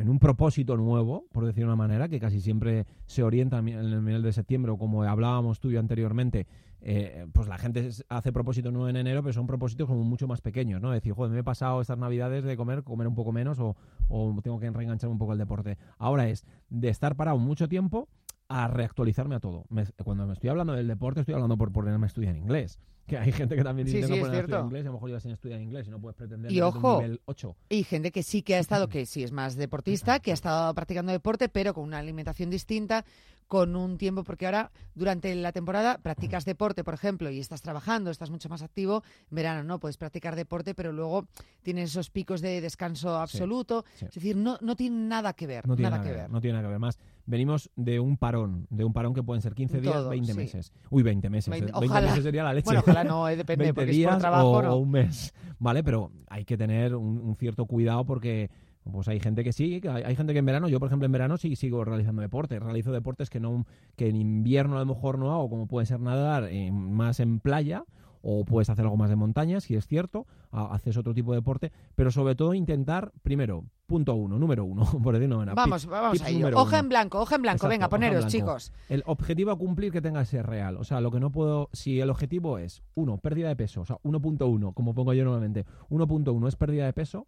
en 0.00 0.08
un 0.08 0.18
propósito 0.18 0.76
nuevo, 0.76 1.26
por 1.30 1.44
decir 1.44 1.60
de 1.60 1.66
una 1.66 1.76
manera, 1.76 2.08
que 2.08 2.18
casi 2.18 2.40
siempre 2.40 2.86
se 3.06 3.22
orienta 3.22 3.58
en 3.58 3.68
el 3.68 4.00
mes 4.00 4.22
de 4.22 4.32
septiembre, 4.32 4.72
o 4.72 4.78
como 4.78 5.02
hablábamos 5.02 5.60
tú 5.60 5.70
y 5.70 5.74
yo 5.74 5.80
anteriormente, 5.80 6.46
eh, 6.80 7.26
pues 7.32 7.46
la 7.48 7.58
gente 7.58 7.90
hace 8.08 8.32
propósitos 8.32 8.72
nuevos 8.72 8.88
en 8.88 8.96
enero, 8.96 9.22
pero 9.22 9.34
son 9.34 9.46
propósitos 9.46 9.86
como 9.86 10.02
mucho 10.02 10.26
más 10.26 10.40
pequeños, 10.40 10.80
¿no? 10.80 10.90
Decir, 10.90 11.12
joder, 11.12 11.30
me 11.30 11.40
he 11.40 11.44
pasado 11.44 11.82
estas 11.82 11.98
navidades 11.98 12.44
de 12.44 12.56
comer, 12.56 12.82
comer 12.82 13.06
un 13.06 13.14
poco 13.14 13.32
menos, 13.32 13.58
o, 13.58 13.76
o 14.08 14.34
tengo 14.42 14.58
que 14.58 14.70
reenganchar 14.70 15.10
un 15.10 15.18
poco 15.18 15.34
el 15.34 15.38
deporte. 15.38 15.76
Ahora 15.98 16.28
es 16.28 16.46
de 16.70 16.88
estar 16.88 17.16
parado 17.16 17.38
mucho 17.38 17.68
tiempo 17.68 18.08
a 18.48 18.66
reactualizarme 18.66 19.36
a 19.36 19.40
todo. 19.40 19.64
Cuando 20.02 20.26
me 20.26 20.32
estoy 20.32 20.50
hablando 20.50 20.72
del 20.72 20.88
deporte, 20.88 21.20
estoy 21.20 21.34
hablando 21.34 21.56
por 21.56 21.70
ponerme 21.70 22.06
a 22.06 22.08
estudiar 22.08 22.36
inglés. 22.36 22.80
Que 23.10 23.18
hay 23.18 23.32
gente 23.32 23.56
que 23.56 23.64
también 23.64 23.88
Sí, 23.88 23.94
dice 23.96 24.06
sí, 24.06 24.12
no 24.12 24.16
es 24.16 24.22
poner 24.22 24.36
a 24.36 24.40
estudiar 24.40 24.64
inglés, 24.64 24.82
a 24.84 24.86
lo 24.86 24.92
mejor 24.94 25.08
llevas 25.08 25.22
sin 25.22 25.32
estudiar 25.32 25.60
inglés 25.60 25.86
y 25.88 25.90
no 25.90 26.00
puedes 26.00 26.16
pretender 26.16 26.52
Y 26.52 26.60
ojo, 26.60 26.96
un 26.98 27.02
nivel 27.02 27.20
8. 27.24 27.56
y 27.68 27.84
gente 27.84 28.12
que 28.12 28.22
sí 28.22 28.42
que 28.42 28.54
ha 28.54 28.58
estado, 28.60 28.88
que 28.88 29.04
sí 29.06 29.22
es 29.22 29.32
más 29.32 29.56
deportista, 29.56 30.20
que 30.20 30.30
ha 30.30 30.34
estado 30.34 30.72
practicando 30.74 31.12
deporte, 31.12 31.48
pero 31.48 31.74
con 31.74 31.84
una 31.84 31.98
alimentación 31.98 32.50
distinta, 32.50 33.04
con 33.48 33.74
un 33.74 33.98
tiempo, 33.98 34.22
porque 34.22 34.46
ahora 34.46 34.70
durante 34.94 35.34
la 35.34 35.50
temporada 35.50 35.98
practicas 35.98 36.44
deporte, 36.44 36.84
por 36.84 36.94
ejemplo, 36.94 37.30
y 37.30 37.40
estás 37.40 37.62
trabajando, 37.62 38.12
estás 38.12 38.30
mucho 38.30 38.48
más 38.48 38.62
activo, 38.62 39.02
en 39.28 39.34
verano 39.34 39.64
no, 39.64 39.80
puedes 39.80 39.96
practicar 39.96 40.36
deporte, 40.36 40.72
pero 40.76 40.92
luego 40.92 41.26
tienes 41.64 41.90
esos 41.90 42.10
picos 42.10 42.40
de 42.42 42.60
descanso 42.60 43.16
absoluto, 43.16 43.84
sí. 43.96 44.04
es 44.06 44.14
decir, 44.14 44.36
no, 44.36 44.56
no 44.60 44.76
tiene 44.76 44.96
nada 45.08 45.32
que 45.32 45.48
ver, 45.48 45.66
No 45.66 45.74
tiene 45.74 45.90
nada 45.90 46.02
que 46.04 46.12
ver. 46.12 46.30
No 46.30 46.40
tiene 46.40 46.52
nada 46.58 46.68
que 46.68 46.70
ver. 46.70 46.78
Más, 46.78 47.00
venimos 47.26 47.70
de 47.74 47.98
un 47.98 48.16
parón, 48.18 48.68
de 48.70 48.84
un 48.84 48.92
parón 48.92 49.14
que 49.14 49.24
pueden 49.24 49.42
ser 49.42 49.54
15 49.54 49.80
días, 49.80 49.94
Todo, 49.94 50.10
20 50.10 50.32
sí. 50.32 50.38
meses. 50.38 50.72
Uy, 50.88 51.02
20 51.02 51.28
meses. 51.28 51.50
Veinte- 51.52 51.72
20 51.72 51.86
ojalá. 51.88 52.06
meses 52.08 52.22
sería 52.22 52.44
la 52.44 52.52
leche. 52.52 52.66
Bueno, 52.66 52.80
ojalá 52.86 52.99
no, 53.04 53.28
eh, 53.28 53.36
depende, 53.36 53.64
20 53.64 53.74
porque 53.74 53.90
es 53.90 53.96
días 53.96 54.12
por 54.12 54.20
trabajo, 54.20 54.50
o, 54.50 54.62
¿no? 54.62 54.76
un 54.76 54.90
mes. 54.90 55.32
Vale, 55.58 55.82
pero 55.84 56.10
hay 56.28 56.44
que 56.44 56.56
tener 56.56 56.94
un, 56.94 57.18
un 57.18 57.36
cierto 57.36 57.66
cuidado 57.66 58.04
porque 58.04 58.50
pues 58.90 59.08
hay 59.08 59.20
gente 59.20 59.44
que 59.44 59.52
sí, 59.52 59.80
hay, 59.88 60.02
hay 60.02 60.16
gente 60.16 60.32
que 60.32 60.38
en 60.38 60.46
verano, 60.46 60.68
yo 60.68 60.78
por 60.80 60.88
ejemplo 60.88 61.06
en 61.06 61.12
verano 61.12 61.36
sí 61.36 61.54
sigo 61.56 61.84
realizando 61.84 62.22
deporte, 62.22 62.58
realizo 62.58 62.92
deportes 62.92 63.30
que 63.30 63.40
no 63.40 63.66
que 63.96 64.08
en 64.08 64.16
invierno 64.16 64.76
a 64.76 64.80
lo 64.80 64.86
mejor 64.86 65.18
no 65.18 65.32
hago, 65.32 65.48
como 65.50 65.66
puede 65.66 65.86
ser 65.86 66.00
nadar 66.00 66.48
eh, 66.50 66.70
más 66.72 67.20
en 67.20 67.40
playa 67.40 67.84
o 68.22 68.44
puedes 68.44 68.70
hacer 68.70 68.84
algo 68.84 68.96
más 68.96 69.10
de 69.10 69.16
montaña, 69.16 69.60
si 69.60 69.74
es 69.74 69.86
cierto, 69.86 70.26
haces 70.50 70.96
otro 70.96 71.14
tipo 71.14 71.32
de 71.32 71.38
deporte, 71.38 71.72
pero 71.94 72.10
sobre 72.10 72.34
todo 72.34 72.54
intentar, 72.54 73.12
primero, 73.22 73.64
punto 73.86 74.14
uno, 74.14 74.38
número 74.38 74.64
uno, 74.64 74.84
por 75.02 75.14
decirlo 75.14 75.38
de 75.38 75.42
una 75.42 75.54
Vamos, 75.54 75.86
vamos 75.86 76.20
a 76.22 76.28
ello. 76.28 76.48
Hoja 76.48 76.62
uno. 76.62 76.78
en 76.78 76.88
blanco, 76.88 77.20
hoja 77.20 77.36
en 77.36 77.42
blanco, 77.42 77.56
Exacto, 77.56 77.70
venga, 77.70 77.88
poneros, 77.88 78.26
chicos. 78.26 78.72
El 78.88 79.02
objetivo 79.06 79.50
a 79.50 79.58
cumplir 79.58 79.92
que 79.92 80.00
tenga 80.00 80.20
que 80.20 80.26
ser 80.26 80.46
real. 80.46 80.76
O 80.76 80.84
sea, 80.84 81.00
lo 81.00 81.10
que 81.10 81.20
no 81.20 81.30
puedo. 81.30 81.68
Si 81.72 82.00
el 82.00 82.10
objetivo 82.10 82.58
es, 82.58 82.82
uno, 82.94 83.18
pérdida 83.18 83.48
de 83.48 83.56
peso, 83.56 83.80
o 83.80 83.86
sea, 83.86 83.96
1.1, 84.02 84.74
como 84.74 84.94
pongo 84.94 85.12
yo 85.12 85.24
normalmente, 85.24 85.66
1.1 85.88 86.48
es 86.48 86.56
pérdida 86.56 86.86
de 86.86 86.92
peso, 86.92 87.26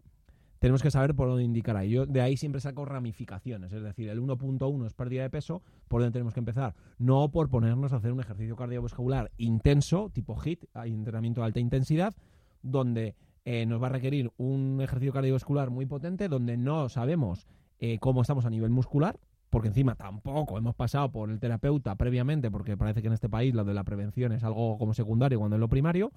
tenemos 0.63 0.81
que 0.81 0.91
saber 0.91 1.13
por 1.13 1.27
dónde 1.27 1.43
indicar 1.43 1.75
ahí. 1.75 1.89
Yo 1.89 2.05
de 2.05 2.21
ahí 2.21 2.37
siempre 2.37 2.61
saco 2.61 2.85
ramificaciones. 2.85 3.73
Es 3.73 3.83
decir, 3.83 4.07
el 4.07 4.21
1.1 4.21 4.85
es 4.85 4.93
pérdida 4.93 5.23
de 5.23 5.29
peso, 5.29 5.61
por 5.89 5.99
dónde 5.99 6.13
tenemos 6.13 6.33
que 6.33 6.39
empezar. 6.39 6.73
No 6.97 7.31
por 7.31 7.49
ponernos 7.49 7.91
a 7.91 7.97
hacer 7.97 8.13
un 8.13 8.21
ejercicio 8.21 8.55
cardiovascular 8.55 9.29
intenso, 9.35 10.09
tipo 10.13 10.41
HIT, 10.41 10.63
entrenamiento 10.85 11.41
de 11.41 11.47
alta 11.47 11.59
intensidad, 11.59 12.15
donde 12.61 13.13
eh, 13.43 13.65
nos 13.65 13.83
va 13.83 13.87
a 13.87 13.89
requerir 13.89 14.31
un 14.37 14.79
ejercicio 14.81 15.11
cardiovascular 15.11 15.69
muy 15.69 15.85
potente, 15.85 16.29
donde 16.29 16.55
no 16.55 16.87
sabemos 16.87 17.45
eh, 17.81 17.99
cómo 17.99 18.21
estamos 18.21 18.45
a 18.45 18.49
nivel 18.49 18.69
muscular, 18.69 19.19
porque 19.49 19.67
encima 19.67 19.95
tampoco 19.95 20.57
hemos 20.57 20.75
pasado 20.75 21.11
por 21.11 21.29
el 21.29 21.41
terapeuta 21.41 21.95
previamente, 21.95 22.49
porque 22.49 22.77
parece 22.77 23.01
que 23.01 23.07
en 23.07 23.15
este 23.15 23.27
país 23.27 23.53
lo 23.53 23.65
de 23.65 23.73
la 23.73 23.83
prevención 23.83 24.31
es 24.31 24.45
algo 24.45 24.77
como 24.77 24.93
secundario 24.93 25.39
cuando 25.39 25.57
es 25.57 25.59
lo 25.59 25.67
primario, 25.67 26.13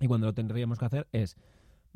y 0.00 0.06
cuando 0.06 0.28
lo 0.28 0.32
tendríamos 0.32 0.78
que 0.78 0.84
hacer 0.86 1.06
es, 1.12 1.36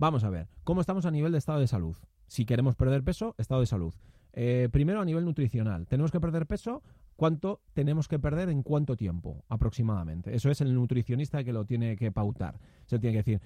vamos 0.00 0.25
a 0.25 0.30
ver, 0.30 0.49
¿cómo 0.64 0.80
estamos 0.80 1.04
a 1.04 1.11
nivel 1.11 1.30
de 1.30 1.38
estado 1.38 1.61
de 1.61 1.66
salud? 1.66 1.95
Si 2.26 2.47
queremos 2.47 2.75
perder 2.75 3.04
peso, 3.04 3.35
estado 3.37 3.61
de 3.61 3.66
salud. 3.66 3.95
Eh, 4.33 4.71
primero 4.73 5.02
a 5.02 5.04
nivel 5.04 5.26
nutricional, 5.26 5.87
¿tenemos 5.87 6.11
que 6.11 6.19
perder 6.19 6.47
peso? 6.47 6.83
¿Cuánto 7.16 7.61
tenemos 7.75 8.09
que 8.09 8.19
perder 8.19 8.49
en 8.49 8.62
cuánto 8.62 8.97
tiempo 8.97 9.45
aproximadamente? 9.50 10.35
Eso 10.35 10.50
es 10.50 10.62
el 10.62 10.75
nutricionista 10.75 11.45
que 11.45 11.52
lo 11.52 11.66
tiene 11.66 11.97
que 11.97 12.11
pautar. 12.12 12.59
Se 12.87 12.99
tiene 12.99 13.12
que 13.12 13.19
decir, 13.19 13.40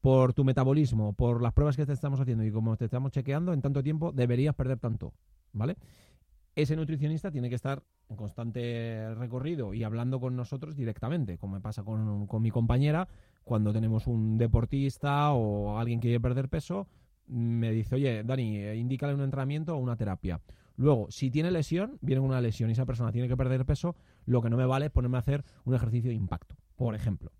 por 0.00 0.34
tu 0.34 0.42
metabolismo, 0.42 1.12
por 1.12 1.42
las 1.42 1.52
pruebas 1.52 1.76
que 1.76 1.86
te 1.86 1.92
estamos 1.92 2.18
haciendo 2.18 2.44
y 2.44 2.50
como 2.50 2.76
te 2.76 2.86
estamos 2.86 3.12
chequeando, 3.12 3.52
en 3.52 3.62
tanto 3.62 3.80
tiempo 3.80 4.10
deberías 4.10 4.56
perder 4.56 4.80
tanto, 4.80 5.14
¿vale? 5.52 5.76
Ese 6.56 6.74
nutricionista 6.74 7.30
tiene 7.30 7.48
que 7.48 7.54
estar 7.54 7.84
en 8.08 8.16
constante 8.16 9.14
recorrido 9.14 9.74
y 9.74 9.84
hablando 9.84 10.18
con 10.18 10.34
nosotros 10.34 10.74
directamente, 10.74 11.38
como 11.38 11.54
me 11.54 11.60
pasa 11.60 11.84
con, 11.84 12.26
con 12.26 12.42
mi 12.42 12.50
compañera, 12.50 13.06
cuando 13.50 13.72
tenemos 13.72 14.06
un 14.06 14.38
deportista 14.38 15.32
o 15.32 15.76
alguien 15.76 15.98
que 15.98 16.06
quiere 16.06 16.20
perder 16.20 16.48
peso, 16.48 16.86
me 17.26 17.72
dice, 17.72 17.96
oye, 17.96 18.22
Dani, 18.22 18.58
eh, 18.58 18.76
indícale 18.76 19.12
un 19.12 19.22
entrenamiento 19.22 19.74
o 19.74 19.78
una 19.78 19.96
terapia. 19.96 20.40
Luego, 20.76 21.08
si 21.10 21.32
tiene 21.32 21.50
lesión, 21.50 21.98
viene 22.00 22.20
una 22.20 22.40
lesión 22.40 22.70
y 22.70 22.74
esa 22.74 22.86
persona 22.86 23.10
tiene 23.10 23.26
que 23.26 23.36
perder 23.36 23.66
peso, 23.66 23.96
lo 24.24 24.40
que 24.40 24.50
no 24.50 24.56
me 24.56 24.66
vale 24.66 24.86
es 24.86 24.92
ponerme 24.92 25.16
a 25.16 25.20
hacer 25.22 25.44
un 25.64 25.74
ejercicio 25.74 26.10
de 26.10 26.14
impacto, 26.14 26.54
por 26.76 26.94
ejemplo. 26.94 27.32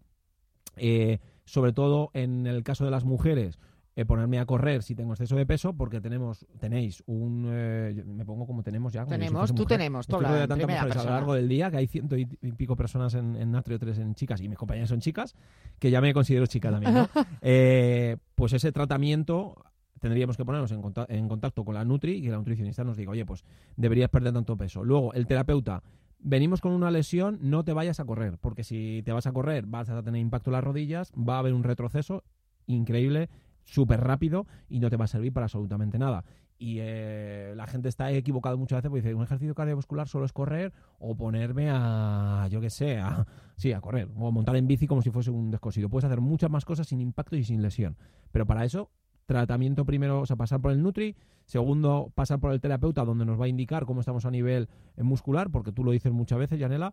Eh, 0.74 1.20
sobre 1.44 1.72
todo 1.72 2.10
en 2.12 2.48
el 2.48 2.64
caso 2.64 2.84
de 2.84 2.90
las 2.90 3.04
mujeres, 3.04 3.60
eh, 3.96 4.04
ponerme 4.04 4.38
a 4.38 4.46
correr 4.46 4.82
si 4.82 4.94
tengo 4.94 5.12
exceso 5.12 5.36
de 5.36 5.44
peso, 5.46 5.72
porque 5.72 6.00
tenemos, 6.00 6.46
tenéis 6.58 7.02
un, 7.06 7.46
eh, 7.50 8.04
me 8.06 8.24
pongo 8.24 8.46
como 8.46 8.62
tenemos 8.62 8.92
ya. 8.92 9.00
como 9.04 9.16
Tenemos, 9.16 9.48
tú 9.54 9.62
mujer. 9.62 9.78
tenemos, 9.78 10.06
rodeado 10.06 10.42
hablas 10.44 10.48
de 10.58 10.66
mujeres 10.80 10.96
a 10.96 11.04
lo 11.04 11.10
largo 11.16 11.34
del 11.34 11.48
día, 11.48 11.70
que 11.70 11.76
hay 11.78 11.86
ciento 11.86 12.16
y 12.16 12.26
pico 12.26 12.76
personas 12.76 13.14
en, 13.14 13.36
en 13.36 13.50
Natrio 13.50 13.78
3 13.78 13.98
en 13.98 14.14
chicas, 14.14 14.40
y 14.40 14.48
mis 14.48 14.56
compañeras 14.58 14.88
son 14.88 15.00
chicas, 15.00 15.34
que 15.78 15.90
ya 15.90 16.00
me 16.00 16.14
considero 16.14 16.46
chica 16.46 16.70
también, 16.70 16.94
¿no? 16.94 17.08
Eh, 17.42 18.16
pues 18.34 18.52
ese 18.52 18.70
tratamiento 18.72 19.56
tendríamos 19.98 20.36
que 20.36 20.44
ponernos 20.44 20.70
en, 20.72 20.80
conta- 20.80 21.06
en 21.08 21.28
contacto 21.28 21.64
con 21.64 21.74
la 21.74 21.84
Nutri 21.84 22.12
y 22.14 22.22
que 22.22 22.30
la 22.30 22.36
nutricionista 22.38 22.84
nos 22.84 22.96
diga, 22.96 23.10
oye, 23.10 23.26
pues 23.26 23.44
deberías 23.76 24.08
perder 24.08 24.32
tanto 24.32 24.56
peso. 24.56 24.82
Luego, 24.84 25.12
el 25.14 25.26
terapeuta, 25.26 25.82
venimos 26.20 26.60
con 26.60 26.72
una 26.72 26.90
lesión, 26.90 27.38
no 27.42 27.64
te 27.64 27.72
vayas 27.72 27.98
a 28.00 28.04
correr, 28.04 28.38
porque 28.38 28.62
si 28.64 29.02
te 29.04 29.12
vas 29.12 29.26
a 29.26 29.32
correr 29.32 29.66
vas 29.66 29.90
a 29.90 30.02
tener 30.02 30.20
impacto 30.20 30.50
en 30.50 30.52
las 30.52 30.64
rodillas, 30.64 31.12
va 31.12 31.36
a 31.36 31.38
haber 31.40 31.52
un 31.54 31.64
retroceso 31.64 32.22
increíble, 32.66 33.28
súper 33.70 34.00
rápido 34.00 34.46
y 34.68 34.80
no 34.80 34.90
te 34.90 34.96
va 34.96 35.04
a 35.04 35.08
servir 35.08 35.32
para 35.32 35.44
absolutamente 35.46 35.98
nada. 35.98 36.24
Y 36.58 36.76
eh, 36.80 37.54
la 37.56 37.66
gente 37.66 37.88
está 37.88 38.12
equivocada 38.12 38.54
muchas 38.56 38.78
veces 38.78 38.90
porque 38.90 39.02
dice, 39.02 39.14
un 39.14 39.22
ejercicio 39.22 39.54
cardiovascular 39.54 40.08
solo 40.08 40.26
es 40.26 40.32
correr 40.32 40.74
o 40.98 41.16
ponerme 41.16 41.70
a, 41.70 42.48
yo 42.50 42.60
qué 42.60 42.68
sé, 42.68 42.98
a, 42.98 43.26
sí, 43.56 43.72
a 43.72 43.80
correr 43.80 44.08
o 44.14 44.30
montar 44.30 44.56
en 44.56 44.66
bici 44.66 44.86
como 44.86 45.00
si 45.00 45.10
fuese 45.10 45.30
un 45.30 45.50
descosido. 45.50 45.88
Puedes 45.88 46.04
hacer 46.04 46.20
muchas 46.20 46.50
más 46.50 46.66
cosas 46.66 46.88
sin 46.88 47.00
impacto 47.00 47.36
y 47.36 47.44
sin 47.44 47.62
lesión. 47.62 47.96
Pero 48.30 48.44
para 48.44 48.64
eso, 48.64 48.90
tratamiento 49.24 49.86
primero, 49.86 50.20
o 50.20 50.26
sea, 50.26 50.36
pasar 50.36 50.60
por 50.60 50.72
el 50.72 50.82
Nutri, 50.82 51.16
segundo, 51.46 52.12
pasar 52.14 52.40
por 52.40 52.52
el 52.52 52.60
terapeuta 52.60 53.04
donde 53.04 53.24
nos 53.24 53.40
va 53.40 53.46
a 53.46 53.48
indicar 53.48 53.86
cómo 53.86 54.00
estamos 54.00 54.26
a 54.26 54.30
nivel 54.30 54.68
eh, 54.96 55.02
muscular, 55.02 55.50
porque 55.50 55.72
tú 55.72 55.82
lo 55.82 55.92
dices 55.92 56.12
muchas 56.12 56.38
veces, 56.38 56.58
Yanela, 56.58 56.92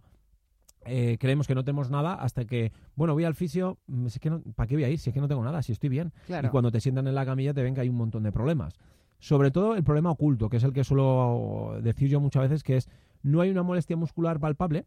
eh, 0.88 1.18
creemos 1.20 1.48
que 1.48 1.56
no 1.56 1.64
tenemos 1.64 1.90
nada 1.90 2.14
hasta 2.16 2.46
que, 2.46 2.72
bueno, 2.96 3.14
voy 3.14 3.24
al 3.24 3.36
fisio, 3.36 3.78
mm, 3.88 4.08
es 4.08 4.20
que 4.20 4.30
no, 4.30 4.42
¿para 4.56 4.68
qué 4.68 4.76
voy 4.76 4.84
a 4.84 4.90
ir? 4.90 5.00
Si 5.00 5.10
es 5.10 5.14
que 5.14 5.22
no 5.22 5.28
tengo 5.28 5.44
nada, 5.44 5.62
si 5.62 5.72
estoy 5.72 5.90
bien. 5.90 6.14
Claro. 6.26 6.48
Y 6.48 6.52
cuando 6.52 6.72
te 6.72 6.80
sientan 6.80 7.08
en 7.08 7.16
la 7.16 7.26
camilla 7.26 7.54
te 7.54 7.64
ven 7.64 7.76
que 7.76 7.82
hay 7.82 7.90
un 7.90 7.98
montón 7.98 8.24
de 8.24 8.32
problemas. 8.32 8.74
Sobre 9.20 9.52
todo 9.52 9.76
el 9.76 9.84
problema 9.84 10.12
oculto, 10.12 10.50
que 10.50 10.58
es 10.58 10.64
el 10.64 10.74
que 10.74 10.84
suelo 10.84 11.80
decir 11.82 12.10
yo 12.10 12.20
muchas 12.20 12.44
veces, 12.44 12.64
que 12.64 12.78
es 12.78 12.90
no 13.24 13.42
hay 13.42 13.50
una 13.50 13.64
molestia 13.64 13.98
muscular 13.98 14.40
palpable, 14.40 14.86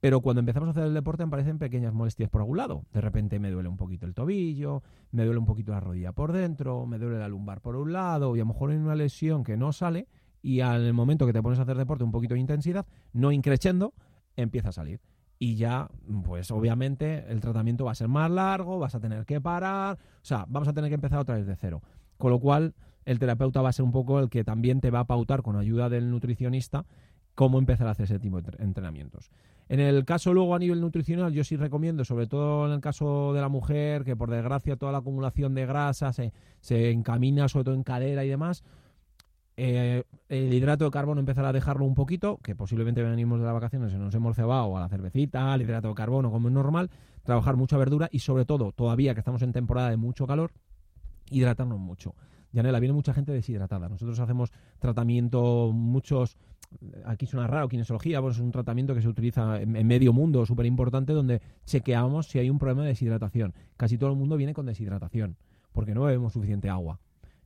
pero 0.00 0.20
cuando 0.20 0.40
empezamos 0.40 0.66
a 0.66 0.70
hacer 0.72 0.82
el 0.84 0.94
deporte 0.94 1.22
aparecen 1.22 1.58
pequeñas 1.58 1.94
molestias 1.94 2.28
por 2.28 2.40
algún 2.40 2.56
lado. 2.56 2.84
De 2.92 3.00
repente 3.00 3.38
me 3.38 3.52
duele 3.52 3.68
un 3.68 3.76
poquito 3.76 4.04
el 4.04 4.14
tobillo, 4.14 4.82
me 5.12 5.24
duele 5.24 5.38
un 5.38 5.46
poquito 5.46 5.70
la 5.70 5.78
rodilla 5.78 6.12
por 6.12 6.32
dentro, 6.32 6.86
me 6.86 6.98
duele 6.98 7.20
la 7.20 7.28
lumbar 7.28 7.60
por 7.60 7.76
un 7.76 7.92
lado, 7.92 8.34
y 8.34 8.40
a 8.40 8.42
lo 8.42 8.46
mejor 8.46 8.70
hay 8.70 8.78
una 8.78 8.96
lesión 8.96 9.44
que 9.44 9.56
no 9.56 9.72
sale, 9.72 10.08
y 10.42 10.58
al 10.58 10.92
momento 10.92 11.24
que 11.24 11.32
te 11.32 11.40
pones 11.40 11.60
a 11.60 11.62
hacer 11.62 11.76
deporte 11.76 12.02
un 12.02 12.10
poquito 12.10 12.34
de 12.34 12.40
intensidad, 12.40 12.84
no 13.12 13.30
increchendo, 13.30 13.94
empieza 14.34 14.70
a 14.70 14.72
salir. 14.72 15.00
Y 15.42 15.56
ya, 15.56 15.88
pues 16.24 16.52
obviamente 16.52 17.24
el 17.28 17.40
tratamiento 17.40 17.84
va 17.84 17.90
a 17.90 17.96
ser 17.96 18.06
más 18.06 18.30
largo, 18.30 18.78
vas 18.78 18.94
a 18.94 19.00
tener 19.00 19.26
que 19.26 19.40
parar, 19.40 19.98
o 19.98 20.24
sea, 20.24 20.44
vamos 20.46 20.68
a 20.68 20.72
tener 20.72 20.88
que 20.88 20.94
empezar 20.94 21.18
otra 21.18 21.34
vez 21.34 21.48
de 21.48 21.56
cero. 21.56 21.82
Con 22.16 22.30
lo 22.30 22.38
cual, 22.38 22.74
el 23.04 23.18
terapeuta 23.18 23.60
va 23.60 23.70
a 23.70 23.72
ser 23.72 23.84
un 23.84 23.90
poco 23.90 24.20
el 24.20 24.28
que 24.28 24.44
también 24.44 24.80
te 24.80 24.92
va 24.92 25.00
a 25.00 25.04
pautar 25.08 25.42
con 25.42 25.56
ayuda 25.56 25.88
del 25.88 26.10
nutricionista 26.12 26.86
cómo 27.34 27.58
empezar 27.58 27.88
a 27.88 27.90
hacer 27.90 28.04
ese 28.04 28.20
tipo 28.20 28.40
de 28.40 28.50
entre- 28.50 28.64
entrenamientos. 28.64 29.32
En 29.68 29.80
el 29.80 30.04
caso 30.04 30.32
luego 30.32 30.54
a 30.54 30.60
nivel 30.60 30.80
nutricional, 30.80 31.32
yo 31.32 31.42
sí 31.42 31.56
recomiendo, 31.56 32.04
sobre 32.04 32.28
todo 32.28 32.68
en 32.68 32.72
el 32.74 32.80
caso 32.80 33.32
de 33.32 33.40
la 33.40 33.48
mujer, 33.48 34.04
que 34.04 34.14
por 34.14 34.30
desgracia 34.30 34.76
toda 34.76 34.92
la 34.92 34.98
acumulación 34.98 35.56
de 35.56 35.66
grasa 35.66 36.12
se, 36.12 36.32
se 36.60 36.92
encamina 36.92 37.48
sobre 37.48 37.64
todo 37.64 37.74
en 37.74 37.82
cadera 37.82 38.24
y 38.24 38.28
demás, 38.28 38.62
eh, 39.56 40.04
el 40.28 40.52
hidrato 40.52 40.84
de 40.84 40.90
carbono 40.90 41.20
empezar 41.20 41.44
a 41.44 41.52
dejarlo 41.52 41.84
un 41.84 41.94
poquito, 41.94 42.38
que 42.42 42.54
posiblemente 42.54 43.02
venimos 43.02 43.38
de 43.38 43.44
las 43.44 43.54
vacaciones 43.54 43.92
y 43.92 43.96
nos 43.96 44.14
hemos 44.14 44.36
cebado 44.36 44.76
a 44.76 44.80
la 44.80 44.88
cervecita, 44.88 45.52
al 45.52 45.62
hidrato 45.62 45.88
de 45.88 45.94
carbono 45.94 46.30
como 46.30 46.48
es 46.48 46.54
normal, 46.54 46.90
trabajar 47.22 47.56
mucha 47.56 47.76
verdura 47.76 48.08
y 48.10 48.20
sobre 48.20 48.44
todo, 48.44 48.72
todavía 48.72 49.14
que 49.14 49.20
estamos 49.20 49.42
en 49.42 49.52
temporada 49.52 49.90
de 49.90 49.96
mucho 49.96 50.26
calor, 50.26 50.52
hidratarnos 51.30 51.78
mucho. 51.78 52.14
Yanela, 52.52 52.80
viene 52.80 52.92
mucha 52.92 53.14
gente 53.14 53.32
deshidratada. 53.32 53.88
Nosotros 53.88 54.18
hacemos 54.20 54.52
tratamiento, 54.78 55.70
muchos, 55.72 56.36
aquí 57.04 57.26
suena 57.26 57.46
raro, 57.46 57.68
kinesiología, 57.68 58.20
pues 58.20 58.36
es 58.36 58.42
un 58.42 58.52
tratamiento 58.52 58.94
que 58.94 59.00
se 59.00 59.08
utiliza 59.08 59.60
en, 59.60 59.74
en 59.76 59.86
medio 59.86 60.12
mundo, 60.12 60.44
súper 60.44 60.66
importante, 60.66 61.12
donde 61.12 61.40
chequeamos 61.64 62.26
si 62.26 62.38
hay 62.38 62.50
un 62.50 62.58
problema 62.58 62.82
de 62.82 62.88
deshidratación. 62.88 63.54
Casi 63.76 63.96
todo 63.96 64.10
el 64.10 64.16
mundo 64.16 64.36
viene 64.36 64.52
con 64.52 64.66
deshidratación, 64.66 65.36
porque 65.72 65.94
no 65.94 66.02
bebemos 66.02 66.34
suficiente 66.34 66.68
agua. 66.68 67.00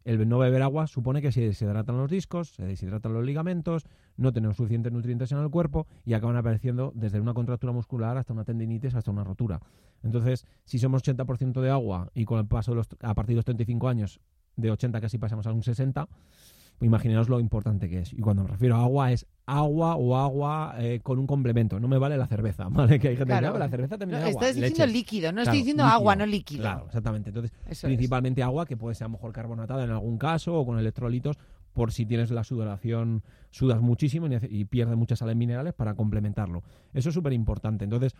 El 0.06 0.28
no 0.28 0.38
beber 0.38 0.62
agua 0.62 0.86
supone 0.86 1.20
que 1.20 1.32
se 1.32 1.40
deshidratan 1.40 1.96
los 1.96 2.08
discos, 2.08 2.50
se 2.50 2.64
deshidratan 2.64 3.12
los 3.12 3.24
ligamentos, 3.24 3.86
no 4.16 4.32
tenemos 4.32 4.56
suficientes 4.56 4.92
nutrientes 4.92 5.32
en 5.32 5.38
el 5.38 5.50
cuerpo 5.50 5.88
y 6.04 6.14
acaban 6.14 6.36
apareciendo 6.36 6.92
desde 6.94 7.18
una 7.18 7.34
contractura 7.34 7.72
muscular 7.72 8.16
hasta 8.16 8.32
una 8.32 8.44
tendinitis, 8.44 8.94
hasta 8.94 9.10
una 9.10 9.24
rotura. 9.24 9.60
Entonces, 10.04 10.46
si 10.64 10.78
somos 10.78 11.02
80% 11.02 11.60
de 11.60 11.70
agua 11.70 12.08
y 12.14 12.24
con 12.24 12.38
el 12.38 12.46
paso 12.46 12.70
de 12.70 12.76
los, 12.76 12.86
a 13.00 13.14
partir 13.14 13.34
de 13.34 13.38
los 13.38 13.44
35 13.46 13.88
años, 13.88 14.20
de 14.54 14.70
80 14.70 15.00
casi 15.00 15.18
pasamos 15.18 15.44
a 15.48 15.52
un 15.52 15.64
60, 15.64 16.06
pues 16.06 16.55
imaginaos 16.80 17.28
lo 17.28 17.40
importante 17.40 17.88
que 17.88 18.00
es. 18.00 18.12
Y 18.12 18.18
cuando 18.20 18.42
me 18.44 18.50
refiero 18.50 18.76
a 18.76 18.82
agua, 18.82 19.12
es 19.12 19.26
agua 19.46 19.96
o 19.96 20.16
agua 20.16 20.74
eh, 20.78 21.00
con 21.02 21.18
un 21.18 21.26
complemento. 21.26 21.78
No 21.80 21.88
me 21.88 21.98
vale 21.98 22.16
la 22.18 22.26
cerveza, 22.26 22.68
¿vale? 22.70 22.98
Que 22.98 23.08
hay 23.08 23.16
gente 23.16 23.32
que 23.32 23.38
Claro. 23.38 23.46
dice, 23.48 23.56
"Ah, 23.56 23.58
la 23.60 23.68
cerveza 23.68 23.98
también 23.98 24.20
No, 24.20 24.26
es 24.26 24.30
agua. 24.34 24.42
estás 24.42 24.56
diciendo 24.56 24.78
Leches". 24.86 24.92
líquido, 24.92 25.28
no 25.32 25.36
Claro, 25.36 25.42
estoy 25.44 25.58
diciendo 25.58 25.82
líquido. 25.84 25.96
agua, 25.96 26.16
no 26.16 26.26
líquido. 26.26 26.60
Claro, 26.62 26.86
exactamente. 26.86 27.30
Entonces, 27.30 27.52
Eso 27.66 27.86
es. 27.86 27.90
principalmente 27.90 28.42
agua, 28.42 28.66
que 28.66 28.76
puede 28.76 28.94
ser 28.94 29.04
a 29.04 29.08
lo 29.08 29.12
mejor 29.12 29.32
carbonatada 29.32 29.84
en 29.84 29.90
algún 29.90 30.18
caso 30.18 30.54
o 30.58 30.66
con 30.66 30.78
electrolitos, 30.78 31.36
por 31.72 31.92
si 31.92 32.06
tienes 32.06 32.30
la 32.30 32.42
sudoración, 32.42 33.22
sudas 33.50 33.80
muchísimo 33.82 34.26
y 34.48 34.64
pierdes 34.64 34.96
muchas 34.96 35.18
sales 35.18 35.36
minerales 35.36 35.74
para 35.74 35.94
complementarlo. 35.94 36.62
Eso 36.94 37.10
es 37.10 37.14
súper 37.14 37.34
importante. 37.34 37.84
Entonces, 37.84 38.14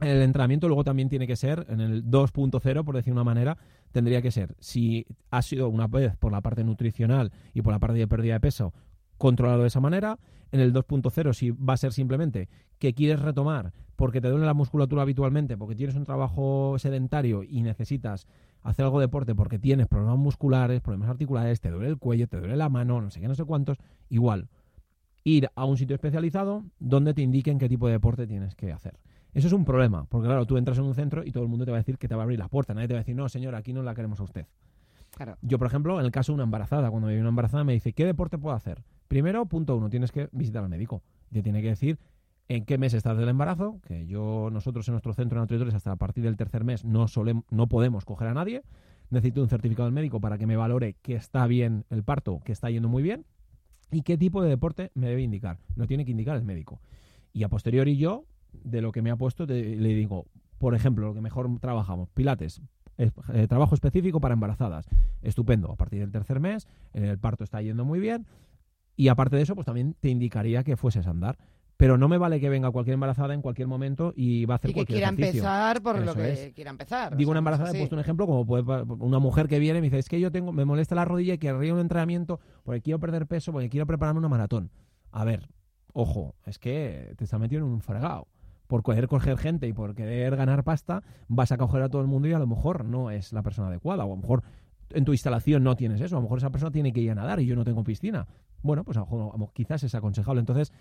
el 0.00 0.22
entrenamiento 0.22 0.66
luego 0.66 0.84
también 0.84 1.08
tiene 1.08 1.26
que 1.26 1.36
ser, 1.36 1.66
en 1.68 1.80
el 1.80 2.04
2.0, 2.04 2.84
por 2.84 2.96
decir 2.96 3.12
una 3.12 3.24
manera, 3.24 3.58
tendría 3.92 4.22
que 4.22 4.30
ser, 4.30 4.54
si 4.58 5.06
ha 5.30 5.42
sido 5.42 5.68
una 5.68 5.86
vez 5.86 6.16
por 6.16 6.32
la 6.32 6.40
parte 6.40 6.64
nutricional 6.64 7.32
y 7.52 7.62
por 7.62 7.72
la 7.72 7.78
parte 7.78 7.98
de 7.98 8.08
pérdida 8.08 8.34
de 8.34 8.40
peso, 8.40 8.72
controlado 9.18 9.62
de 9.62 9.68
esa 9.68 9.80
manera. 9.80 10.18
En 10.52 10.60
el 10.60 10.72
2.0, 10.72 11.32
si 11.32 11.50
va 11.50 11.74
a 11.74 11.76
ser 11.76 11.92
simplemente 11.92 12.48
que 12.78 12.92
quieres 12.94 13.20
retomar 13.20 13.72
porque 13.94 14.20
te 14.20 14.28
duele 14.28 14.46
la 14.46 14.54
musculatura 14.54 15.02
habitualmente, 15.02 15.58
porque 15.58 15.76
tienes 15.76 15.94
un 15.94 16.04
trabajo 16.04 16.76
sedentario 16.78 17.42
y 17.42 17.62
necesitas 17.62 18.26
hacer 18.62 18.86
algo 18.86 18.98
de 18.98 19.06
deporte 19.06 19.34
porque 19.34 19.58
tienes 19.58 19.86
problemas 19.86 20.18
musculares, 20.18 20.80
problemas 20.80 21.10
articulares, 21.10 21.60
te 21.60 21.70
duele 21.70 21.88
el 21.88 21.98
cuello, 21.98 22.26
te 22.26 22.38
duele 22.38 22.56
la 22.56 22.70
mano, 22.70 23.00
no 23.00 23.10
sé 23.10 23.20
qué, 23.20 23.28
no 23.28 23.34
sé 23.34 23.44
cuántos, 23.44 23.78
igual. 24.08 24.48
Ir 25.22 25.50
a 25.54 25.66
un 25.66 25.76
sitio 25.76 25.94
especializado 25.94 26.64
donde 26.78 27.12
te 27.12 27.20
indiquen 27.20 27.58
qué 27.58 27.68
tipo 27.68 27.86
de 27.86 27.92
deporte 27.92 28.26
tienes 28.26 28.54
que 28.54 28.72
hacer. 28.72 28.98
Eso 29.32 29.46
es 29.46 29.52
un 29.52 29.64
problema, 29.64 30.04
porque 30.04 30.26
claro, 30.26 30.44
tú 30.46 30.56
entras 30.56 30.78
en 30.78 30.84
un 30.84 30.94
centro 30.94 31.24
y 31.24 31.30
todo 31.32 31.42
el 31.42 31.48
mundo 31.48 31.64
te 31.64 31.70
va 31.70 31.76
a 31.76 31.80
decir 31.80 31.98
que 31.98 32.08
te 32.08 32.14
va 32.14 32.22
a 32.22 32.24
abrir 32.24 32.38
la 32.38 32.48
puerta. 32.48 32.74
Nadie 32.74 32.88
te 32.88 32.94
va 32.94 32.98
a 32.98 33.02
decir, 33.02 33.14
no, 33.14 33.28
señor, 33.28 33.54
aquí 33.54 33.72
no 33.72 33.82
la 33.82 33.94
queremos 33.94 34.18
a 34.20 34.24
usted. 34.24 34.46
Claro. 35.16 35.36
Yo, 35.42 35.58
por 35.58 35.66
ejemplo, 35.66 35.98
en 35.98 36.06
el 36.06 36.12
caso 36.12 36.32
de 36.32 36.34
una 36.34 36.44
embarazada, 36.44 36.90
cuando 36.90 37.08
hay 37.08 37.18
una 37.18 37.28
embarazada 37.28 37.64
me 37.64 37.72
dice, 37.72 37.92
¿qué 37.92 38.04
deporte 38.06 38.38
puedo 38.38 38.54
hacer? 38.54 38.82
Primero, 39.08 39.44
punto 39.46 39.76
uno, 39.76 39.90
tienes 39.90 40.12
que 40.12 40.28
visitar 40.32 40.62
al 40.62 40.68
médico. 40.68 41.02
Te 41.32 41.42
tiene 41.42 41.62
que 41.62 41.68
decir 41.68 41.98
en 42.48 42.64
qué 42.64 42.78
mes 42.78 42.94
estás 42.94 43.16
del 43.16 43.28
embarazo, 43.28 43.80
que 43.86 44.06
yo, 44.06 44.48
nosotros 44.52 44.86
en 44.88 44.92
nuestro 44.94 45.12
centro 45.12 45.38
de 45.38 45.42
nutriciones 45.42 45.74
hasta 45.74 45.92
a 45.92 45.96
partir 45.96 46.24
del 46.24 46.36
tercer 46.36 46.64
mes 46.64 46.84
no, 46.84 47.06
solem- 47.06 47.44
no 47.50 47.68
podemos 47.68 48.04
coger 48.04 48.28
a 48.28 48.34
nadie. 48.34 48.62
Necesito 49.10 49.40
un 49.42 49.48
certificado 49.48 49.86
del 49.86 49.94
médico 49.94 50.20
para 50.20 50.38
que 50.38 50.46
me 50.46 50.56
valore 50.56 50.94
que 51.02 51.14
está 51.14 51.46
bien 51.46 51.84
el 51.90 52.02
parto, 52.04 52.40
que 52.44 52.52
está 52.52 52.70
yendo 52.70 52.88
muy 52.88 53.02
bien, 53.02 53.24
y 53.90 54.02
qué 54.02 54.16
tipo 54.16 54.42
de 54.42 54.48
deporte 54.48 54.92
me 54.94 55.08
debe 55.08 55.22
indicar. 55.22 55.58
Lo 55.74 55.86
tiene 55.88 56.04
que 56.04 56.12
indicar 56.12 56.36
el 56.36 56.44
médico. 56.44 56.80
Y 57.32 57.42
a 57.42 57.48
posteriori 57.48 57.96
yo, 57.96 58.24
de 58.52 58.80
lo 58.82 58.92
que 58.92 59.02
me 59.02 59.10
ha 59.10 59.16
puesto, 59.16 59.46
te- 59.46 59.76
le 59.76 59.88
digo, 59.94 60.26
por 60.58 60.74
ejemplo, 60.74 61.06
lo 61.08 61.14
que 61.14 61.20
mejor 61.20 61.48
trabajamos, 61.60 62.08
pilates, 62.10 62.60
es- 62.98 63.12
eh, 63.32 63.46
trabajo 63.48 63.74
específico 63.74 64.20
para 64.20 64.34
embarazadas. 64.34 64.86
Estupendo. 65.22 65.70
A 65.72 65.76
partir 65.76 66.00
del 66.00 66.10
tercer 66.12 66.40
mes, 66.40 66.66
el 66.92 67.18
parto 67.18 67.44
está 67.44 67.62
yendo 67.62 67.84
muy 67.84 67.98
bien. 68.00 68.26
Y 68.96 69.08
aparte 69.08 69.36
de 69.36 69.42
eso, 69.42 69.54
pues 69.54 69.64
también 69.64 69.94
te 70.00 70.08
indicaría 70.10 70.62
que 70.64 70.76
fueses 70.76 71.06
a 71.06 71.10
andar. 71.10 71.38
Pero 71.78 71.96
no 71.96 72.08
me 72.10 72.18
vale 72.18 72.40
que 72.40 72.50
venga 72.50 72.70
cualquier 72.70 72.92
embarazada 72.92 73.32
en 73.32 73.40
cualquier 73.40 73.66
momento 73.66 74.12
y 74.14 74.44
va 74.44 74.52
a 74.52 74.56
hacer 74.56 74.68
Y 74.68 74.74
que 74.74 74.80
cualquier 74.80 74.98
quiera 74.98 75.08
ejercicio. 75.14 75.40
empezar 75.40 75.80
por 75.82 75.98
lo 75.98 76.14
que 76.14 76.32
es. 76.48 76.52
quiera 76.52 76.70
empezar. 76.72 77.14
o 77.14 77.16
Digo 77.16 77.30
sea, 77.32 77.40
una 77.40 77.40
no 77.40 77.48
es 77.48 77.54
embarazada, 77.54 77.70
he 77.74 77.80
puesto 77.80 77.96
un 77.96 78.00
ejemplo 78.00 78.26
como 78.26 78.44
puede 78.44 78.82
una 78.98 79.18
mujer 79.18 79.48
que 79.48 79.58
viene 79.58 79.78
y 79.78 79.80
me 79.80 79.86
dice, 79.86 79.98
es 79.98 80.08
que 80.10 80.20
yo 80.20 80.30
tengo, 80.30 80.52
me 80.52 80.66
molesta 80.66 80.94
la 80.94 81.06
rodilla 81.06 81.32
y 81.32 81.38
querría 81.38 81.72
un 81.72 81.80
entrenamiento 81.80 82.38
porque 82.64 82.82
quiero 82.82 83.00
perder 83.00 83.26
peso, 83.26 83.50
porque 83.50 83.70
quiero 83.70 83.86
prepararme 83.86 84.18
una 84.18 84.28
maratón. 84.28 84.70
A 85.10 85.24
ver, 85.24 85.48
ojo, 85.94 86.34
es 86.44 86.58
que 86.58 87.14
te 87.16 87.24
estás 87.24 87.40
metido 87.40 87.64
en 87.64 87.72
un 87.72 87.80
fregado. 87.80 88.28
Por 88.70 88.84
querer 88.84 89.08
coger 89.08 89.36
gente 89.36 89.66
y 89.66 89.72
por 89.72 89.96
querer 89.96 90.36
ganar 90.36 90.62
pasta, 90.62 91.02
vas 91.26 91.50
a 91.50 91.58
coger 91.58 91.82
a 91.82 91.88
todo 91.88 92.00
el 92.02 92.06
mundo 92.06 92.28
y 92.28 92.32
a 92.32 92.38
lo 92.38 92.46
mejor 92.46 92.84
no 92.84 93.10
es 93.10 93.32
la 93.32 93.42
persona 93.42 93.66
adecuada. 93.66 94.04
O 94.04 94.12
a 94.12 94.16
lo 94.16 94.22
mejor 94.22 94.44
en 94.90 95.04
tu 95.04 95.10
instalación 95.10 95.64
no 95.64 95.74
tienes 95.74 96.00
eso. 96.00 96.14
A 96.16 96.20
lo 96.20 96.22
mejor 96.22 96.38
esa 96.38 96.50
persona 96.50 96.70
tiene 96.70 96.92
que 96.92 97.00
ir 97.00 97.10
a 97.10 97.16
nadar 97.16 97.40
y 97.40 97.46
yo 97.46 97.56
no 97.56 97.64
tengo 97.64 97.82
piscina. 97.82 98.28
Bueno, 98.62 98.84
pues 98.84 98.96
a 98.96 99.00
lo 99.00 99.06
mejor- 99.06 99.52
quizás 99.54 99.82
es 99.82 99.94
aconsejable. 99.96 100.38
Entonces, 100.38 100.72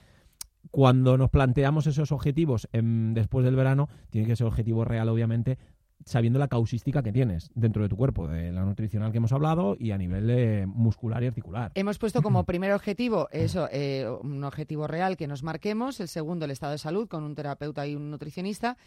cuando 0.69 1.17
nos 1.17 1.31
planteamos 1.31 1.88
esos 1.88 2.12
objetivos 2.12 2.69
después 2.72 3.43
del 3.43 3.55
verano, 3.55 3.89
tiene 4.12 4.27
que 4.27 4.36
ser 4.36 4.46
objetivo 4.46 4.86
real, 4.86 5.10
obviamente, 5.10 5.58
sabiendo 6.06 6.39
la 6.39 6.48
causística 6.48 7.03
que 7.03 7.12
tienes 7.12 7.51
dentro 7.56 7.84
de 7.84 7.89
tu 7.89 7.98
cuerpo, 7.98 8.27
de 8.27 8.51
la 8.51 8.63
nutricional 8.63 9.12
que 9.12 9.18
hemos 9.18 9.32
hablado 9.32 9.75
y 9.77 9.91
a 9.91 9.98
nivel 9.98 10.29
eh, 10.29 10.65
muscular 10.65 11.24
y 11.24 11.27
articular. 11.27 11.72
Hemos 11.75 11.98
puesto 11.98 12.22
como 12.22 12.44
primer 12.46 12.72
objetivo 12.74 13.27
eso, 13.32 13.68
eh, 13.72 14.08
un 14.22 14.44
objetivo 14.44 14.88
real 14.88 15.18
que 15.18 15.27
nos 15.27 15.44
marquemos, 15.44 16.00
el 16.00 16.08
segundo 16.08 16.46
el 16.46 16.51
estado 16.51 16.72
de 16.72 16.77
salud 16.77 17.08
con 17.08 17.24
un 17.24 17.36
terapeuta 17.36 17.86
y 17.88 17.96
un 17.96 18.12
nutricionista, 18.12 18.77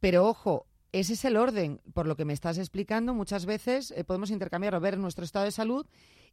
pero 0.00 0.26
ojo, 0.26 0.66
ese 0.92 1.14
es 1.14 1.24
el 1.24 1.36
orden, 1.36 1.80
por 1.92 2.06
lo 2.06 2.16
que 2.16 2.24
me 2.24 2.32
estás 2.32 2.58
explicando, 2.58 3.14
muchas 3.14 3.46
veces 3.46 3.92
eh, 3.96 4.04
podemos 4.04 4.30
intercambiar 4.30 4.74
o 4.74 4.80
ver 4.80 4.98
nuestro 4.98 5.24
estado 5.24 5.44
de 5.44 5.52
salud 5.52 5.86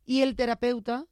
y 0.06 0.22
el 0.22 0.36
terapeuta 0.36 1.06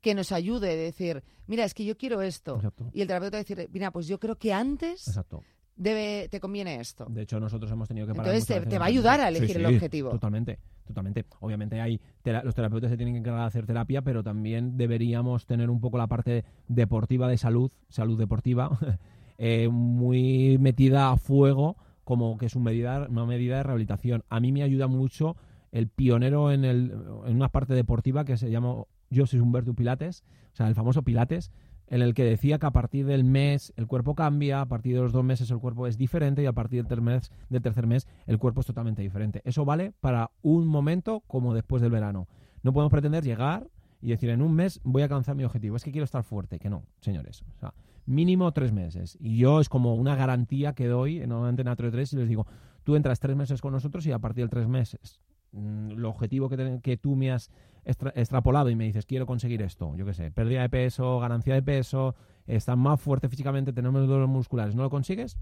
que 0.00 0.14
nos 0.14 0.32
ayude 0.32 0.70
a 0.70 0.76
decir, 0.76 1.24
mira, 1.46 1.64
es 1.64 1.72
que 1.72 1.84
yo 1.84 1.96
quiero 1.96 2.20
esto. 2.20 2.56
Exacto. 2.56 2.90
Y 2.92 3.00
el 3.00 3.08
terapeuta 3.08 3.38
decir, 3.38 3.68
mira, 3.72 3.90
pues 3.90 4.06
yo 4.06 4.20
creo 4.20 4.36
que 4.36 4.52
antes 4.52 5.08
Exacto. 5.08 5.42
Debe, 5.76 6.28
te 6.30 6.40
conviene 6.40 6.80
esto. 6.80 7.06
De 7.08 7.22
hecho, 7.22 7.40
nosotros 7.40 7.70
hemos 7.72 7.88
tenido 7.88 8.06
que 8.06 8.14
parar. 8.14 8.34
Entonces 8.34 8.68
te, 8.68 8.78
va 8.78 8.84
a 8.84 8.88
ayudar 8.88 9.20
a 9.20 9.28
elegir 9.28 9.56
Sí, 9.56 9.56
el 9.56 9.66
objetivo. 9.66 10.10
Totalmente, 10.10 10.58
totalmente. 10.86 11.24
Obviamente 11.40 11.80
hay 11.80 12.00
tera- 12.22 12.42
los 12.44 12.54
terapeutas 12.54 12.90
se 12.90 12.96
tienen 12.96 13.14
que 13.14 13.18
encargar 13.20 13.42
de 13.42 13.46
hacer 13.48 13.66
terapia, 13.66 14.02
pero 14.02 14.22
también 14.22 14.76
deberíamos 14.76 15.46
tener 15.46 15.70
un 15.70 15.80
poco 15.80 15.98
la 15.98 16.06
parte 16.06 16.44
deportiva 16.68 17.28
de 17.28 17.36
salud, 17.38 17.70
salud 17.88 18.18
deportiva, 18.18 18.78
eh, 19.38 19.68
muy 19.68 20.58
metida 20.58 21.10
a 21.10 21.16
fuego, 21.16 21.76
como 22.04 22.36
que 22.38 22.46
es 22.46 22.54
un 22.56 22.62
medida, 22.62 23.06
una 23.08 23.26
medida 23.26 23.56
de 23.56 23.62
rehabilitación. 23.64 24.24
A 24.28 24.40
mí 24.40 24.52
me 24.52 24.62
ayuda 24.62 24.86
mucho 24.86 25.36
el 25.72 25.88
pionero 25.88 26.52
en, 26.52 26.64
el, 26.64 26.92
en 27.26 27.34
una 27.34 27.48
parte 27.48 27.74
deportiva 27.74 28.24
que 28.24 28.36
se 28.36 28.50
llama 28.50 28.84
José 29.14 29.40
Humberto 29.40 29.74
Pilates, 29.74 30.22
o 30.52 30.56
sea, 30.56 30.68
el 30.68 30.74
famoso 30.76 31.02
Pilates, 31.02 31.50
en 31.88 32.02
el 32.02 32.14
que 32.14 32.24
decía 32.24 32.58
que 32.58 32.66
a 32.66 32.70
partir 32.70 33.06
del 33.06 33.24
mes 33.24 33.72
el 33.76 33.86
cuerpo 33.86 34.14
cambia, 34.14 34.60
a 34.60 34.66
partir 34.66 34.94
de 34.94 35.02
los 35.02 35.12
dos 35.12 35.24
meses 35.24 35.50
el 35.50 35.58
cuerpo 35.58 35.86
es 35.86 35.98
diferente 35.98 36.42
y 36.42 36.46
a 36.46 36.52
partir 36.52 36.84
del, 36.86 37.20
del 37.48 37.62
tercer 37.62 37.86
mes 37.86 38.08
el 38.26 38.38
cuerpo 38.38 38.60
es 38.60 38.66
totalmente 38.66 39.02
diferente. 39.02 39.42
Eso 39.44 39.64
vale 39.64 39.92
para 40.00 40.30
un 40.42 40.66
momento 40.66 41.20
como 41.26 41.54
después 41.54 41.82
del 41.82 41.90
verano. 41.90 42.28
No 42.62 42.72
podemos 42.72 42.90
pretender 42.90 43.24
llegar 43.24 43.68
y 44.00 44.08
decir 44.08 44.30
en 44.30 44.42
un 44.42 44.54
mes 44.54 44.80
voy 44.84 45.02
a 45.02 45.06
alcanzar 45.06 45.34
mi 45.34 45.44
objetivo. 45.44 45.76
Es 45.76 45.84
que 45.84 45.92
quiero 45.92 46.04
estar 46.04 46.22
fuerte, 46.22 46.58
que 46.58 46.70
no, 46.70 46.84
señores. 47.00 47.42
O 47.56 47.60
sea, 47.60 47.74
mínimo 48.06 48.52
tres 48.52 48.72
meses. 48.72 49.16
Y 49.20 49.38
yo 49.38 49.60
es 49.60 49.68
como 49.68 49.94
una 49.94 50.16
garantía 50.16 50.74
que 50.74 50.86
doy 50.86 51.20
en 51.20 51.32
una 51.32 51.48
antena 51.48 51.76
3 51.76 52.12
y 52.12 52.16
les 52.16 52.28
digo, 52.28 52.46
tú 52.82 52.96
entras 52.96 53.20
tres 53.20 53.36
meses 53.36 53.60
con 53.60 53.72
nosotros 53.72 54.06
y 54.06 54.12
a 54.12 54.18
partir 54.18 54.44
de 54.44 54.50
tres 54.50 54.68
meses 54.68 55.20
mm, 55.52 55.92
el 55.92 56.04
objetivo 56.04 56.48
que, 56.48 56.80
que 56.82 56.96
tú 56.96 57.16
me 57.16 57.32
has 57.32 57.50
extra- 57.84 58.12
extrapolado 58.14 58.70
y 58.70 58.76
me 58.76 58.84
dices 58.84 59.06
quiero 59.06 59.26
conseguir 59.26 59.62
esto, 59.62 59.94
yo 59.96 60.04
qué 60.06 60.14
sé, 60.14 60.30
pérdida 60.30 60.62
de 60.62 60.68
peso, 60.68 61.18
ganancia 61.20 61.54
de 61.54 61.62
peso, 61.62 62.14
estar 62.46 62.76
más 62.76 63.00
fuerte 63.00 63.28
físicamente, 63.28 63.72
tener 63.72 63.90
menos 63.92 64.08
dolores 64.08 64.28
musculares, 64.28 64.74
¿no 64.74 64.82
lo 64.82 64.90
consigues? 64.90 65.38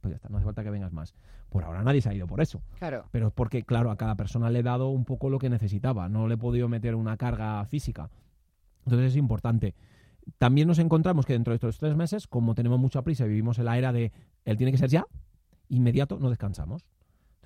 Pues 0.00 0.12
ya 0.12 0.16
está, 0.16 0.28
no 0.28 0.36
hace 0.36 0.44
falta 0.44 0.62
que 0.62 0.70
vengas 0.70 0.92
más. 0.92 1.14
Por 1.48 1.64
ahora 1.64 1.82
nadie 1.82 2.00
se 2.00 2.08
ha 2.08 2.14
ido 2.14 2.26
por 2.26 2.40
eso. 2.40 2.62
Claro. 2.78 3.06
Pero 3.10 3.28
es 3.28 3.32
porque, 3.32 3.62
claro, 3.64 3.90
a 3.90 3.96
cada 3.96 4.14
persona 4.14 4.50
le 4.50 4.60
he 4.60 4.62
dado 4.62 4.88
un 4.88 5.04
poco 5.04 5.30
lo 5.30 5.38
que 5.38 5.48
necesitaba. 5.50 6.08
No 6.08 6.28
le 6.28 6.34
he 6.34 6.38
podido 6.38 6.68
meter 6.68 6.94
una 6.94 7.16
carga 7.16 7.64
física. 7.64 8.10
Entonces 8.84 9.12
es 9.12 9.16
importante. 9.16 9.74
También 10.38 10.68
nos 10.68 10.78
encontramos 10.78 11.24
que 11.24 11.32
dentro 11.32 11.52
de 11.52 11.56
estos 11.56 11.78
tres 11.78 11.96
meses, 11.96 12.26
como 12.26 12.54
tenemos 12.54 12.78
mucha 12.78 13.02
prisa 13.02 13.24
y 13.24 13.28
vivimos 13.28 13.58
en 13.58 13.64
la 13.64 13.78
era 13.78 13.92
de 13.92 14.12
él 14.44 14.56
tiene 14.56 14.70
que 14.70 14.78
ser 14.78 14.90
ya, 14.90 15.06
inmediato, 15.68 16.18
no 16.20 16.28
descansamos. 16.28 16.84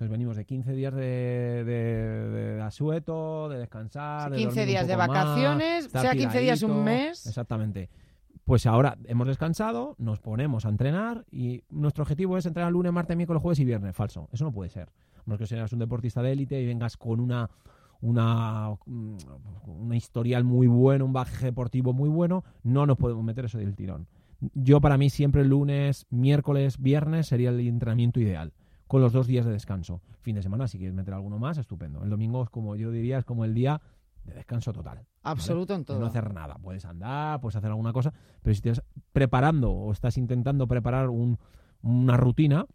Entonces 0.01 0.13
venimos 0.13 0.35
de 0.35 0.45
15 0.45 0.73
días 0.73 0.95
de, 0.95 1.63
de, 1.63 2.53
de 2.55 2.61
asueto, 2.63 3.49
de 3.49 3.59
descansar. 3.59 4.31
de 4.31 4.37
15 4.37 4.47
dormir 4.47 4.63
un 4.63 4.67
días 4.71 4.87
de 4.87 4.97
más, 4.97 5.07
vacaciones, 5.07 5.89
sea 5.91 6.11
15 6.13 6.39
días, 6.39 6.63
un 6.63 6.83
mes. 6.83 7.27
Exactamente. 7.27 7.87
Pues 8.43 8.65
ahora 8.65 8.97
hemos 9.05 9.27
descansado, 9.27 9.93
nos 9.99 10.19
ponemos 10.19 10.65
a 10.65 10.69
entrenar 10.69 11.23
y 11.29 11.61
nuestro 11.69 12.01
objetivo 12.01 12.35
es 12.35 12.47
entrenar 12.47 12.71
lunes, 12.71 12.91
martes, 12.91 13.15
miércoles, 13.15 13.43
jueves 13.43 13.59
y 13.59 13.65
viernes. 13.65 13.95
Falso. 13.95 14.27
Eso 14.31 14.43
no 14.43 14.51
puede 14.51 14.71
ser. 14.71 14.89
A 15.17 15.23
menos 15.27 15.37
que 15.37 15.45
seas 15.45 15.71
un 15.71 15.77
deportista 15.77 16.23
de 16.23 16.31
élite 16.31 16.59
y 16.59 16.65
vengas 16.65 16.97
con 16.97 17.19
una, 17.19 17.51
una, 18.01 18.71
mm, 18.87 19.17
una 19.67 19.95
historial 19.95 20.43
muy 20.43 20.65
bueno, 20.65 21.05
un 21.05 21.13
bagaje 21.13 21.45
deportivo 21.45 21.93
muy 21.93 22.09
bueno, 22.09 22.43
no 22.63 22.87
nos 22.87 22.97
podemos 22.97 23.23
meter 23.23 23.45
eso 23.45 23.59
del 23.59 23.75
tirón. 23.75 24.07
Yo 24.55 24.81
para 24.81 24.97
mí 24.97 25.11
siempre 25.11 25.45
lunes, 25.45 26.07
miércoles, 26.09 26.81
viernes 26.81 27.27
sería 27.27 27.51
el 27.51 27.59
entrenamiento 27.59 28.19
ideal, 28.19 28.51
con 28.91 28.99
los 29.01 29.13
dos 29.13 29.25
días 29.25 29.45
de 29.45 29.53
descanso. 29.53 30.01
Fin 30.19 30.35
de 30.35 30.41
semana, 30.43 30.67
si 30.67 30.77
quieres 30.77 30.93
meter 30.93 31.13
alguno 31.13 31.39
más, 31.39 31.57
estupendo. 31.57 32.03
El 32.03 32.09
domingo 32.09 32.43
es 32.43 32.49
como 32.49 32.75
yo 32.75 32.91
diría, 32.91 33.19
es 33.19 33.23
como 33.23 33.45
el 33.45 33.53
día 33.53 33.79
de 34.25 34.33
descanso 34.33 34.73
total. 34.73 34.95
¿vale? 34.97 35.07
Absoluto 35.23 35.73
en 35.73 35.85
todo. 35.85 35.97
no 35.97 36.07
hacer 36.07 36.33
nada. 36.33 36.55
Puedes 36.61 36.83
andar, 36.83 37.39
puedes 37.39 37.55
hacer 37.55 37.69
alguna 37.69 37.93
cosa, 37.93 38.11
pero 38.41 38.53
si 38.53 38.57
estás 38.69 38.83
preparando 39.13 39.71
o 39.71 39.93
estás 39.93 40.17
intentando 40.17 40.67
preparar 40.67 41.07
un- 41.07 41.39
una 41.81 42.17
rutina, 42.17 42.65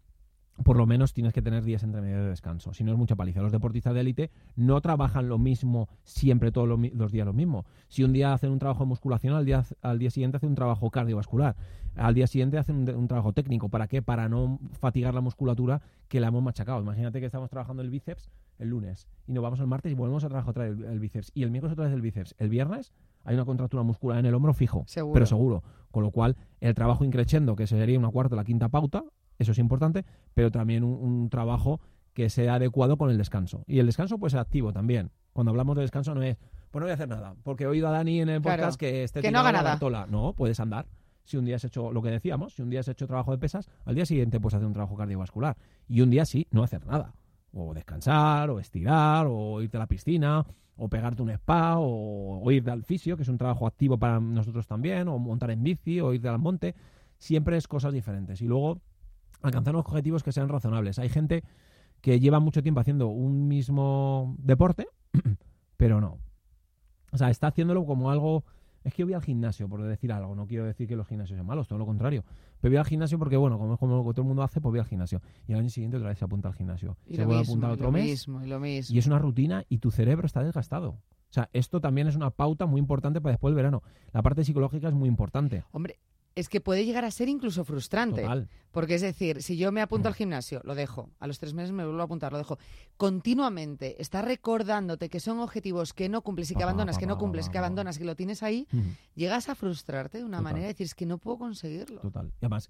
por 0.63 0.77
lo 0.77 0.85
menos 0.85 1.13
tienes 1.13 1.33
que 1.33 1.41
tener 1.41 1.63
días 1.63 1.83
entre 1.83 2.01
medio 2.01 2.23
de 2.23 2.29
descanso. 2.29 2.73
Si 2.73 2.83
no 2.83 2.91
es 2.91 2.97
mucha 2.97 3.15
paliza. 3.15 3.41
Los 3.41 3.51
deportistas 3.51 3.93
de 3.93 4.01
élite 4.01 4.31
no 4.55 4.81
trabajan 4.81 5.29
lo 5.29 5.37
mismo 5.37 5.87
siempre 6.03 6.51
todos 6.51 6.67
los, 6.67 7.11
días 7.11 7.25
lo 7.25 7.33
mismo. 7.33 7.65
Si 7.87 8.03
un 8.03 8.13
día 8.13 8.33
hacen 8.33 8.51
un 8.51 8.59
trabajo 8.59 8.83
de 8.83 8.87
musculación, 8.87 9.33
al 9.33 9.45
día, 9.45 9.63
al 9.81 9.99
día 9.99 10.09
siguiente 10.09 10.37
hacen 10.37 10.49
un 10.49 10.55
trabajo 10.55 10.89
cardiovascular. 10.89 11.55
Al 11.95 12.13
día 12.13 12.27
siguiente 12.27 12.57
hacen 12.57 12.89
un, 12.95 13.07
trabajo 13.07 13.33
técnico. 13.33 13.69
¿Para 13.69 13.87
qué? 13.87 14.01
Para 14.01 14.29
no 14.29 14.59
fatigar 14.79 15.13
la 15.13 15.21
musculatura 15.21 15.81
que 16.07 16.19
la 16.19 16.27
hemos 16.27 16.43
machacado. 16.43 16.81
Imagínate 16.81 17.19
que 17.19 17.25
estamos 17.25 17.49
trabajando 17.49 17.81
el 17.81 17.89
bíceps 17.89 18.29
el 18.59 18.69
lunes 18.69 19.07
y 19.27 19.33
nos 19.33 19.43
vamos 19.43 19.59
el 19.59 19.67
martes 19.67 19.91
y 19.91 19.95
volvemos 19.95 20.23
a 20.23 20.29
trabajar 20.29 20.49
otra 20.49 20.63
vez 20.63 20.77
el, 20.79 20.85
el 20.85 20.99
bíceps. 20.99 21.31
Y 21.33 21.43
el 21.43 21.51
miércoles 21.51 21.73
otra 21.73 21.85
vez 21.85 21.93
el 21.93 22.01
bíceps. 22.01 22.35
El 22.39 22.49
viernes 22.49 22.91
hay 23.23 23.35
una 23.35 23.45
contractura 23.45 23.83
muscular 23.83 24.19
en 24.19 24.25
el 24.25 24.33
hombro 24.33 24.53
fijo, 24.53 24.83
Seguro. 24.87 25.13
pero 25.13 25.25
seguro. 25.25 25.63
Con 25.91 26.03
lo 26.03 26.11
cual, 26.11 26.37
el 26.61 26.73
trabajo 26.73 27.03
increciendo, 27.03 27.55
que 27.55 27.67
sería 27.67 27.99
una 27.99 28.09
cuarta 28.09 28.35
o 28.35 28.37
la 28.37 28.45
quinta 28.45 28.69
pauta, 28.69 29.03
eso 29.39 29.51
es 29.51 29.59
importante, 29.59 30.05
pero 30.33 30.51
también 30.51 30.83
un, 30.83 30.93
un 30.93 31.29
trabajo 31.29 31.79
que 32.13 32.29
sea 32.29 32.55
adecuado 32.55 32.97
con 32.97 33.09
el 33.11 33.17
descanso. 33.17 33.63
Y 33.67 33.79
el 33.79 33.85
descanso 33.85 34.17
puede 34.17 34.31
ser 34.31 34.39
activo 34.39 34.73
también. 34.73 35.11
Cuando 35.33 35.51
hablamos 35.51 35.75
de 35.75 35.83
descanso 35.83 36.15
no 36.15 36.23
es, 36.23 36.37
pues 36.71 36.79
no 36.79 36.85
voy 36.85 36.91
a 36.91 36.95
hacer 36.95 37.07
nada, 37.07 37.35
porque 37.43 37.65
he 37.65 37.67
oído 37.67 37.87
a 37.87 37.91
Dani 37.91 38.21
en 38.21 38.29
el 38.29 38.41
Claro. 38.41 38.63
podcast 38.63 38.79
que 38.79 39.03
esté 39.03 39.21
Que 39.21 39.31
no 39.31 39.39
haga 39.39 39.51
nada. 39.51 39.77
No, 40.09 40.33
puedes 40.33 40.59
andar. 40.59 40.87
Si 41.23 41.37
un 41.37 41.45
día 41.45 41.57
has 41.57 41.63
hecho 41.65 41.91
lo 41.91 42.01
que 42.01 42.09
decíamos, 42.09 42.55
si 42.55 42.61
un 42.61 42.69
día 42.69 42.79
has 42.79 42.87
hecho 42.87 43.05
trabajo 43.05 43.31
de 43.31 43.37
pesas, 43.37 43.69
al 43.85 43.95
día 43.95 44.05
siguiente 44.05 44.39
puedes 44.39 44.55
hacer 44.55 44.65
un 44.65 44.73
trabajo 44.73 44.95
cardiovascular. 44.95 45.57
Y 45.87 46.01
un 46.01 46.09
día 46.09 46.25
sí, 46.25 46.47
no 46.51 46.63
hacer 46.63 46.85
nada. 46.87 47.13
O 47.53 47.73
descansar, 47.73 48.49
o 48.49 48.59
estirar, 48.59 49.27
o 49.29 49.61
irte 49.61 49.77
a 49.77 49.81
la 49.81 49.87
piscina, 49.87 50.45
o 50.77 50.87
pegarte 50.89 51.21
un 51.21 51.29
spa, 51.31 51.77
o, 51.77 52.39
o 52.41 52.51
ir 52.51 52.67
al 52.69 52.83
fisio, 52.83 53.15
que 53.17 53.23
es 53.23 53.29
un 53.29 53.37
trabajo 53.37 53.67
activo 53.67 53.97
para 53.97 54.19
nosotros 54.19 54.65
también, 54.67 55.07
o 55.09 55.19
montar 55.19 55.51
en 55.51 55.61
bici, 55.63 55.99
o 55.99 56.13
irte 56.13 56.29
al 56.29 56.39
monte. 56.39 56.75
Siempre 57.17 57.57
es 57.57 57.67
cosas 57.67 57.93
diferentes. 57.93 58.41
Y 58.41 58.45
luego 58.45 58.79
alcanzar 59.41 59.75
unos 59.75 59.85
objetivos 59.85 60.23
que 60.23 60.31
sean 60.31 60.49
razonables. 60.49 60.99
Hay 60.99 61.09
gente 61.09 61.43
que 62.01 62.19
lleva 62.19 62.39
mucho 62.39 62.61
tiempo 62.63 62.79
haciendo 62.79 63.07
un 63.07 63.47
mismo 63.47 64.35
deporte, 64.39 64.87
pero 65.77 66.01
no. 66.01 66.19
O 67.11 67.17
sea, 67.17 67.29
está 67.29 67.47
haciéndolo 67.47 67.85
como 67.85 68.11
algo... 68.11 68.43
Es 68.83 68.93
que 68.93 69.01
yo 69.01 69.07
voy 69.07 69.15
al 69.15 69.21
gimnasio, 69.21 69.67
por 69.67 69.83
decir 69.83 70.13
algo. 70.13 70.33
No 70.33 70.47
quiero 70.47 70.63
decir 70.63 70.87
que 70.87 70.95
los 70.95 71.07
gimnasios 71.07 71.35
sean 71.35 71.45
malos, 71.45 71.67
todo 71.67 71.77
lo 71.77 71.85
contrario. 71.85 72.23
Pero 72.61 72.71
voy 72.71 72.77
al 72.77 72.85
gimnasio 72.85 73.19
porque, 73.19 73.35
bueno, 73.35 73.57
como 73.57 73.73
es 73.73 73.79
como 73.79 73.97
lo 73.97 74.03
que 74.05 74.11
todo 74.11 74.21
el 74.21 74.27
mundo 74.27 74.43
hace, 74.43 74.61
pues 74.61 74.71
voy 74.71 74.79
al 74.79 74.85
gimnasio. 74.85 75.21
Y 75.45 75.53
al 75.53 75.59
año 75.59 75.69
siguiente 75.69 75.97
otra 75.97 76.09
vez 76.09 76.19
se 76.19 76.23
apunta 76.23 76.47
al 76.47 76.53
gimnasio. 76.53 76.95
Y 77.05 77.15
se 77.15 77.25
vuelve 77.25 77.41
a 77.41 77.43
apuntar 77.43 77.71
otro 77.71 77.87
lo 77.87 77.91
mes. 77.91 78.05
mismo, 78.05 78.41
y 78.41 78.47
lo 78.47 78.61
mismo. 78.61 78.95
Y 78.95 78.99
es 78.99 79.07
una 79.07 79.19
rutina 79.19 79.65
y 79.67 79.79
tu 79.79 79.91
cerebro 79.91 80.25
está 80.25 80.41
desgastado. 80.41 80.91
O 80.91 81.33
sea, 81.33 81.49
esto 81.51 81.81
también 81.81 82.07
es 82.07 82.15
una 82.15 82.29
pauta 82.29 82.65
muy 82.65 82.79
importante 82.79 83.19
para 83.19 83.33
después 83.33 83.51
del 83.51 83.57
verano. 83.57 83.83
La 84.13 84.21
parte 84.21 84.45
psicológica 84.45 84.87
es 84.87 84.93
muy 84.93 85.09
importante. 85.09 85.65
Hombre, 85.71 85.99
es 86.39 86.49
que 86.49 86.61
puede 86.61 86.85
llegar 86.85 87.03
a 87.05 87.11
ser 87.11 87.29
incluso 87.29 87.65
frustrante. 87.65 88.21
Total. 88.21 88.47
Porque 88.71 88.95
es 88.95 89.01
decir, 89.01 89.41
si 89.41 89.57
yo 89.57 89.71
me 89.71 89.81
apunto 89.81 90.07
Mm. 90.07 90.11
al 90.11 90.13
gimnasio, 90.15 90.61
lo 90.63 90.75
dejo. 90.75 91.09
A 91.19 91.25
los 91.27 91.39
tres 91.39 91.53
meses 91.53 91.71
me 91.71 91.83
vuelvo 91.83 92.01
a 92.01 92.05
apuntar, 92.05 92.31
lo 92.31 92.37
dejo. 92.37 92.57
Continuamente 93.11 94.01
está 94.01 94.21
recordándote 94.21 95.09
que 95.09 95.19
son 95.19 95.39
objetivos 95.39 95.93
que 95.93 96.09
no 96.09 96.21
cumples 96.21 96.51
y 96.51 96.55
que 96.55 96.63
abandonas, 96.63 96.97
que 96.97 97.07
no 97.07 97.17
cumples, 97.17 97.49
que 97.49 97.57
abandonas, 97.57 97.97
que 97.97 98.05
lo 98.05 98.15
tienes 98.15 98.43
ahí, 98.43 98.67
llegas 99.15 99.49
a 99.49 99.55
frustrarte 99.55 100.19
de 100.19 100.23
una 100.25 100.37
Total. 100.37 100.43
manera 100.43 100.67
de 100.67 100.73
decir, 100.73 100.85
es 100.85 100.93
que 100.93 101.05
no 101.05 101.17
puedo 101.17 101.37
conseguirlo. 101.39 102.01
Total. 102.01 102.27
Y 102.27 102.45
además, 102.45 102.69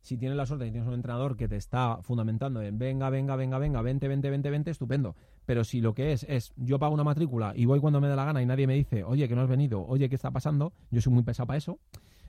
si 0.00 0.16
tienes 0.16 0.36
la 0.36 0.46
suerte 0.46 0.64
de 0.64 0.70
que 0.70 0.72
tienes 0.74 0.86
un 0.88 0.94
entrenador 0.94 1.36
que 1.36 1.48
te 1.48 1.56
está 1.56 1.98
fundamentando 2.02 2.62
en 2.62 2.78
venga, 2.78 3.10
venga, 3.10 3.34
venga, 3.34 3.58
venga, 3.58 3.82
20, 3.82 4.06
20, 4.06 4.30
20, 4.30 4.50
20, 4.50 4.70
estupendo. 4.70 5.16
Pero 5.44 5.64
si 5.64 5.80
lo 5.80 5.94
que 5.94 6.12
es 6.12 6.24
es 6.28 6.52
yo 6.56 6.78
pago 6.78 6.94
una 6.94 7.04
matrícula 7.04 7.52
y 7.56 7.64
voy 7.64 7.80
cuando 7.80 8.00
me 8.00 8.08
da 8.08 8.14
la 8.16 8.24
gana 8.24 8.42
y 8.42 8.46
nadie 8.46 8.66
me 8.66 8.74
dice, 8.74 9.02
oye, 9.02 9.26
que 9.28 9.34
no 9.34 9.40
has 9.42 9.48
venido, 9.48 9.84
oye, 9.86 10.08
¿qué 10.08 10.14
está 10.14 10.30
pasando? 10.30 10.72
Yo 10.90 11.00
soy 11.00 11.12
muy 11.12 11.22
pesado 11.24 11.46
para 11.46 11.56
eso. 11.58 11.78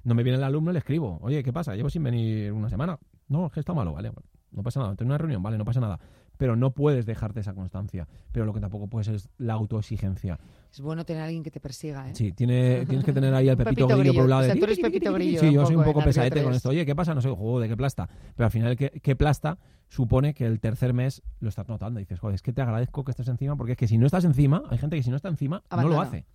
No 0.03 0.15
me 0.15 0.23
viene 0.23 0.38
el 0.38 0.43
alumno 0.43 0.71
y 0.71 0.73
le 0.73 0.79
escribo, 0.79 1.19
oye, 1.21 1.43
¿qué 1.43 1.53
pasa? 1.53 1.75
Llevo 1.75 1.89
sin 1.89 2.03
venir 2.03 2.51
una 2.51 2.69
semana. 2.69 2.97
No, 3.27 3.47
es 3.47 3.51
que 3.51 3.59
está 3.59 3.73
malo, 3.73 3.93
vale. 3.93 4.09
bueno, 4.09 4.27
no 4.51 4.63
pasa 4.63 4.79
nada. 4.79 4.95
Tengo 4.95 5.09
una 5.09 5.17
reunión, 5.17 5.43
vale, 5.43 5.57
no 5.57 5.65
pasa 5.65 5.79
nada. 5.79 5.99
Pero 6.38 6.55
no 6.55 6.71
puedes 6.71 7.05
dejarte 7.05 7.41
esa 7.41 7.53
constancia. 7.53 8.07
Pero 8.31 8.45
lo 8.45 8.53
que 8.53 8.62
tampoco 8.62 8.88
puedes 8.88 9.09
es 9.09 9.29
la 9.38 9.53
autoexigencia. 9.53 10.39
Es 10.71 10.79
bueno 10.79 11.03
tener 11.03 11.21
a 11.21 11.25
alguien 11.25 11.43
que 11.43 11.51
te 11.51 11.59
persiga, 11.59 12.09
¿eh? 12.09 12.15
Sí, 12.15 12.31
tiene, 12.31 12.85
tienes 12.85 13.03
que 13.03 13.12
tener 13.12 13.33
ahí 13.33 13.49
al 13.49 13.57
Pepito, 13.57 13.88
Pepito 13.88 13.97
Grillo 13.99 14.13
por 14.13 14.23
un 14.23 14.29
lado. 14.29 14.41
O 14.43 14.45
sea, 14.45 14.53
de 14.53 14.59
tú 14.59 14.65
eres 14.65 14.79
Pepito 14.79 15.12
Grillo 15.13 15.39
Sí, 15.39 15.47
un 15.47 15.53
yo 15.53 15.65
soy 15.65 15.75
un 15.75 15.83
poco 15.83 16.01
pesadete 16.01 16.41
con 16.41 16.51
3. 16.51 16.57
esto. 16.57 16.69
Oye, 16.69 16.85
¿qué 16.85 16.95
pasa? 16.95 17.13
No 17.13 17.21
sé, 17.21 17.29
joder, 17.29 17.69
qué 17.69 17.75
plasta. 17.75 18.07
Pero 18.35 18.45
al 18.45 18.51
final, 18.51 18.77
¿qué, 18.77 18.89
qué 19.03 19.15
plasta 19.17 19.57
supone 19.89 20.33
que 20.33 20.45
el 20.45 20.62
tercer 20.62 20.93
mes 20.93 21.21
lo 21.41 21.49
estás 21.49 21.67
notando? 21.67 21.99
Y 21.99 22.03
dices, 22.03 22.19
joder, 22.19 22.35
es 22.35 22.41
que 22.41 22.53
te 22.53 22.62
agradezco 22.62 23.03
que 23.03 23.12
estés 23.12 23.27
encima, 23.27 23.57
porque 23.57 23.73
es 23.73 23.77
que 23.77 23.88
si 23.88 23.97
no 23.97 24.05
estás 24.05 24.23
encima, 24.23 24.63
hay 24.69 24.77
gente 24.77 24.95
que 24.95 25.03
si 25.03 25.09
no 25.09 25.17
está 25.17 25.27
encima, 25.27 25.63
no 25.69 25.89
lo 25.89 25.99
hace. 25.99 26.25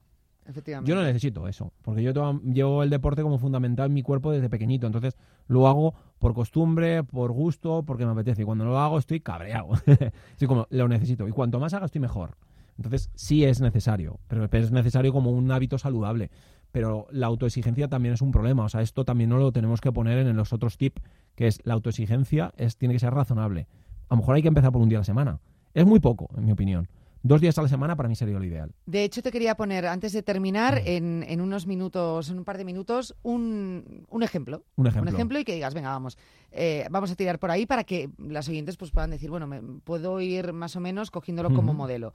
Yo 0.84 0.94
no 0.94 1.02
necesito 1.02 1.48
eso, 1.48 1.72
porque 1.82 2.02
yo 2.02 2.12
llevo 2.42 2.82
el 2.82 2.90
deporte 2.90 3.22
como 3.22 3.38
fundamental 3.38 3.86
en 3.86 3.94
mi 3.94 4.02
cuerpo 4.02 4.30
desde 4.30 4.50
pequeñito, 4.50 4.86
entonces 4.86 5.16
lo 5.46 5.66
hago 5.68 5.94
por 6.18 6.34
costumbre, 6.34 7.02
por 7.04 7.32
gusto, 7.32 7.82
porque 7.82 8.04
me 8.04 8.12
apetece. 8.12 8.42
Y 8.42 8.44
cuando 8.44 8.64
lo 8.64 8.78
hago 8.78 8.98
estoy 8.98 9.20
cabreado. 9.20 9.70
Estoy 10.32 10.48
como, 10.48 10.66
lo 10.70 10.88
necesito. 10.88 11.28
Y 11.28 11.32
cuanto 11.32 11.60
más 11.60 11.74
haga, 11.74 11.86
estoy 11.86 12.00
mejor. 12.00 12.36
Entonces 12.76 13.10
sí 13.14 13.44
es 13.44 13.60
necesario, 13.60 14.18
pero 14.26 14.44
es 14.50 14.72
necesario 14.72 15.12
como 15.12 15.30
un 15.30 15.50
hábito 15.50 15.78
saludable. 15.78 16.30
Pero 16.72 17.06
la 17.10 17.28
autoexigencia 17.28 17.88
también 17.88 18.14
es 18.14 18.22
un 18.22 18.32
problema. 18.32 18.64
O 18.64 18.68
sea, 18.68 18.80
esto 18.80 19.04
también 19.04 19.30
no 19.30 19.38
lo 19.38 19.52
tenemos 19.52 19.80
que 19.80 19.92
poner 19.92 20.18
en 20.18 20.36
los 20.36 20.52
otros 20.52 20.76
tips, 20.76 21.02
que 21.36 21.46
es 21.46 21.60
la 21.64 21.74
autoexigencia 21.74 22.52
es, 22.56 22.76
tiene 22.76 22.94
que 22.94 23.00
ser 23.00 23.14
razonable. 23.14 23.68
A 24.08 24.14
lo 24.14 24.18
mejor 24.18 24.36
hay 24.36 24.42
que 24.42 24.48
empezar 24.48 24.72
por 24.72 24.82
un 24.82 24.88
día 24.88 24.98
a 24.98 25.02
la 25.02 25.04
semana. 25.04 25.40
Es 25.72 25.86
muy 25.86 26.00
poco, 26.00 26.28
en 26.36 26.44
mi 26.44 26.52
opinión. 26.52 26.88
Dos 27.24 27.40
días 27.40 27.56
a 27.58 27.62
la 27.62 27.68
semana 27.68 27.96
para 27.96 28.08
mí 28.08 28.14
sería 28.14 28.38
lo 28.38 28.44
ideal. 28.44 28.72
De 28.86 29.02
hecho, 29.02 29.22
te 29.22 29.32
quería 29.32 29.56
poner, 29.56 29.86
antes 29.86 30.12
de 30.12 30.22
terminar, 30.22 30.82
en, 30.84 31.24
en 31.26 31.40
unos 31.40 31.66
minutos, 31.66 32.28
en 32.28 32.38
un 32.38 32.44
par 32.44 32.58
de 32.58 32.64
minutos, 32.66 33.16
un, 33.22 34.04
un 34.10 34.22
ejemplo. 34.22 34.62
Un 34.76 34.86
ejemplo. 34.86 35.10
Un 35.10 35.14
ejemplo 35.16 35.38
y 35.38 35.44
que 35.44 35.54
digas, 35.54 35.72
venga, 35.74 35.88
vamos, 35.88 36.18
eh, 36.52 36.86
vamos 36.90 37.10
a 37.10 37.16
tirar 37.16 37.38
por 37.38 37.50
ahí 37.50 37.64
para 37.66 37.82
que 37.84 38.10
las 38.18 38.46
oyentes 38.48 38.76
pues 38.76 38.90
puedan 38.90 39.10
decir, 39.10 39.30
bueno, 39.30 39.46
me, 39.46 39.60
puedo 39.62 40.20
ir 40.20 40.52
más 40.52 40.76
o 40.76 40.80
menos 40.80 41.10
cogiéndolo 41.10 41.52
como 41.52 41.72
modelo. 41.74 42.12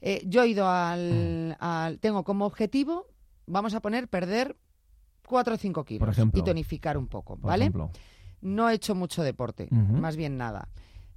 Eh, 0.00 0.22
yo 0.26 0.42
he 0.44 0.48
ido 0.48 0.68
al, 0.68 1.56
al- 1.60 1.98
Tengo 1.98 2.22
como 2.24 2.46
objetivo, 2.46 3.08
vamos 3.46 3.74
a 3.74 3.80
poner, 3.80 4.06
perder 4.08 4.56
4 5.26 5.54
o 5.54 5.58
5 5.58 5.84
kilos 5.84 6.00
Por 6.00 6.08
ejemplo. 6.08 6.40
y 6.40 6.44
tonificar 6.44 6.96
un 6.96 7.08
poco, 7.08 7.36
Por 7.36 7.48
¿vale? 7.48 7.64
ejemplo. 7.64 7.90
No 8.40 8.68
he 8.70 8.74
hecho 8.74 8.94
mucho 8.94 9.22
deporte, 9.22 9.68
más 9.70 10.16
bien 10.16 10.36
nada. 10.36 10.68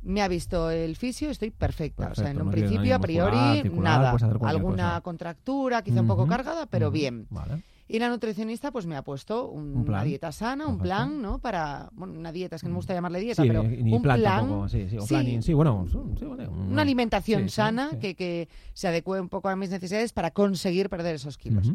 Me 0.05 0.21
ha 0.21 0.27
visto 0.27 0.69
el 0.69 0.95
fisio, 0.95 1.29
estoy 1.31 1.49
perfecta. 1.51 2.09
o 2.11 2.15
sea, 2.15 2.29
en 2.31 2.41
un 2.41 2.51
principio, 2.51 2.95
a 2.95 2.99
priori, 2.99 3.35
nada. 3.73 4.11
cualquier 4.11 4.39
Alguna 4.47 4.89
cosa. 4.89 5.01
contractura, 5.01 5.81
quizá 5.81 6.01
un 6.01 6.07
poco 6.07 6.27
cargada, 6.27 6.67
pero 6.67 6.91
bien. 6.91 7.25
Vale. 7.29 7.63
Y 7.87 7.99
la 7.99 8.09
nutricionista 8.09 8.71
pues 8.71 8.87
me 8.87 8.95
ha 8.95 9.03
puesto 9.03 9.47
un- 9.49 9.77
una 9.77 10.03
dieta 10.03 10.31
sana, 10.31 10.65
un 10.67 10.79
plan, 10.79 11.21
¿no? 11.21 11.37
Para, 11.39 11.89
bueno, 11.93 12.13
una 12.17 12.31
dieta, 12.31 12.55
es 12.55 12.61
que 12.63 12.67
no 12.67 12.73
me 12.73 12.77
gusta 12.77 12.93
llamarle 12.95 13.19
dieta, 13.19 13.43
Sí, 13.43 13.47
pero 13.47 13.61
ni 13.63 13.93
un 13.93 14.01
plan, 14.01 14.19
plan, 14.19 14.39
tampoco. 14.39 14.69
Sí, 14.69 14.87
sí, 14.89 14.97
o 14.97 15.01
sí, 15.01 15.07
planning. 15.09 15.41
Sí, 15.43 15.53
bueno, 15.53 15.85
vale, 16.29 16.47
una 16.47 16.81
alimentación 16.81 17.47
sana. 17.49 17.91
Que, 17.99 18.15
que 18.15 18.47
se 18.73 18.87
adecue 18.87 19.19
un 19.21 19.29
poco 19.29 19.49
a 19.49 19.55
mis 19.55 19.69
necesidades 19.69 20.13
para 20.13 20.31
conseguir 20.31 20.89
perder 20.89 21.15
esos 21.15 21.37
kilos. 21.37 21.71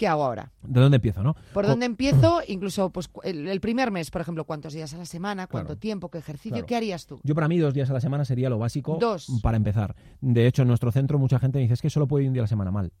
¿Qué 0.00 0.08
hago 0.08 0.24
ahora? 0.24 0.50
¿De 0.62 0.80
dónde 0.80 0.96
empiezo, 0.96 1.22
no? 1.22 1.36
¿Por 1.52 1.66
dónde 1.66 1.84
empiezo? 1.84 2.40
Incluso 2.48 2.88
pues 2.88 3.10
el, 3.22 3.46
el 3.46 3.60
primer 3.60 3.90
mes, 3.90 4.10
por 4.10 4.22
ejemplo, 4.22 4.44
¿cuántos 4.46 4.72
días 4.72 4.94
a 4.94 4.96
la 4.96 5.04
semana? 5.04 5.46
¿Cuánto 5.46 5.66
Claro. 5.74 5.78
tiempo? 5.78 6.08
¿Qué 6.10 6.16
ejercicio? 6.16 6.52
Claro. 6.52 6.66
¿Qué 6.66 6.74
harías 6.76 7.04
tú? 7.06 7.20
Yo 7.22 7.34
para 7.34 7.48
mí 7.48 7.58
dos 7.58 7.74
días 7.74 7.90
a 7.90 7.92
la 7.92 8.00
semana 8.00 8.24
sería 8.24 8.48
lo 8.48 8.58
básico 8.58 8.96
Dos. 8.98 9.26
para 9.42 9.58
empezar. 9.58 9.94
De 10.22 10.46
hecho, 10.46 10.62
en 10.62 10.68
nuestro 10.68 10.90
centro 10.90 11.18
mucha 11.18 11.38
gente 11.38 11.58
me 11.58 11.64
dice 11.64 11.74
es 11.74 11.82
que 11.82 11.90
solo 11.90 12.08
puedo 12.08 12.22
ir 12.22 12.28
un 12.28 12.32
día 12.32 12.40
a 12.40 12.44
la 12.44 12.48
semana 12.48 12.70
mal. 12.70 12.92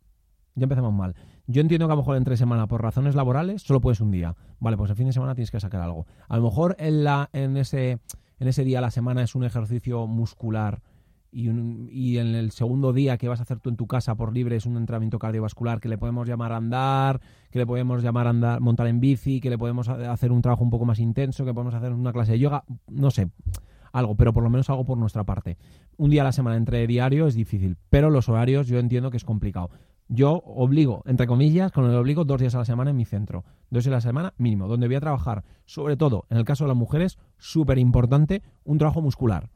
Ya 0.56 0.64
empezamos 0.64 0.92
mal. 0.92 1.14
Yo 1.46 1.62
entiendo 1.62 1.86
que 1.86 1.92
a 1.92 1.96
lo 1.96 2.02
mejor 2.02 2.18
entre 2.18 2.36
semana 2.36 2.66
por 2.66 2.82
razones 2.82 3.14
laborales 3.14 3.62
solo 3.62 3.80
puedes 3.80 4.02
un 4.02 4.10
día. 4.10 4.36
Vale, 4.58 4.76
pues 4.76 4.90
el 4.90 4.96
fin 4.96 5.06
de 5.06 5.14
semana 5.14 5.34
tienes 5.34 5.50
que 5.50 5.58
sacar 5.58 5.80
algo. 5.80 6.06
A 6.28 6.36
lo 6.36 6.42
mejor 6.42 6.76
en, 6.78 7.02
la, 7.02 7.30
en, 7.32 7.56
ese, 7.56 7.92
en 8.38 8.46
ese 8.48 8.62
día 8.62 8.76
a 8.76 8.82
la 8.82 8.90
semana 8.90 9.22
es 9.22 9.34
un 9.34 9.44
ejercicio 9.44 10.06
muscular 10.06 10.82
y, 11.32 11.48
un- 11.48 11.88
y 11.90 12.18
en 12.18 12.34
el 12.34 12.50
segundo 12.50 12.92
día 12.92 13.16
que 13.18 13.28
vas 13.28 13.40
a 13.40 13.42
hacer 13.44 13.60
tú 13.60 13.68
en 13.70 13.76
tu 13.76 13.86
casa 13.86 14.14
por 14.16 14.32
libre 14.32 14.56
es 14.56 14.66
un 14.66 14.76
entrenamiento 14.76 15.18
cardiovascular 15.18 15.80
que 15.80 15.88
le 15.88 15.98
podemos 15.98 16.28
llamar 16.28 16.52
andar, 16.52 17.20
que 17.50 17.58
le 17.58 17.66
podemos 17.66 18.02
llamar 18.02 18.26
andar, 18.26 18.60
montar 18.60 18.86
en 18.86 19.00
bici, 19.00 19.40
que 19.40 19.50
le 19.50 19.58
podemos 19.58 19.88
ha- 19.88 20.12
hacer 20.12 20.32
un 20.32 20.42
trabajo 20.42 20.64
un 20.64 20.70
poco 20.70 20.84
más 20.84 20.98
intenso, 20.98 21.44
que 21.44 21.54
podemos 21.54 21.74
hacer 21.74 21.92
una 21.92 22.12
clase 22.12 22.32
de 22.32 22.38
yoga, 22.38 22.64
no 22.88 23.10
sé, 23.10 23.30
algo, 23.92 24.14
pero 24.16 24.32
por 24.32 24.42
lo 24.42 24.50
menos 24.50 24.68
algo 24.70 24.84
por 24.84 24.98
nuestra 24.98 25.24
parte. 25.24 25.56
Un 25.96 26.10
día 26.10 26.22
a 26.22 26.24
la 26.24 26.32
semana 26.32 26.56
entre 26.56 26.86
diario 26.86 27.26
es 27.26 27.34
difícil, 27.34 27.76
pero 27.90 28.10
los 28.10 28.28
horarios 28.28 28.66
yo 28.68 28.78
entiendo 28.78 29.10
que 29.10 29.16
es 29.16 29.24
complicado. 29.24 29.70
Yo 30.12 30.42
obligo, 30.44 31.02
entre 31.06 31.28
comillas, 31.28 31.70
con 31.70 31.84
el 31.84 31.94
obligo 31.94 32.24
dos 32.24 32.40
días 32.40 32.56
a 32.56 32.58
la 32.58 32.64
semana 32.64 32.90
en 32.90 32.96
mi 32.96 33.04
centro. 33.04 33.44
Dos 33.70 33.84
días 33.84 33.92
a 33.92 33.96
la 33.98 34.00
semana 34.00 34.34
mínimo, 34.38 34.66
donde 34.66 34.88
voy 34.88 34.96
a 34.96 35.00
trabajar, 35.00 35.44
sobre 35.66 35.96
todo, 35.96 36.24
en 36.30 36.36
el 36.36 36.44
caso 36.44 36.64
de 36.64 36.68
las 36.68 36.76
mujeres, 36.76 37.16
súper 37.38 37.78
importante, 37.78 38.42
un 38.64 38.78
trabajo 38.78 39.00
muscular. 39.02 39.50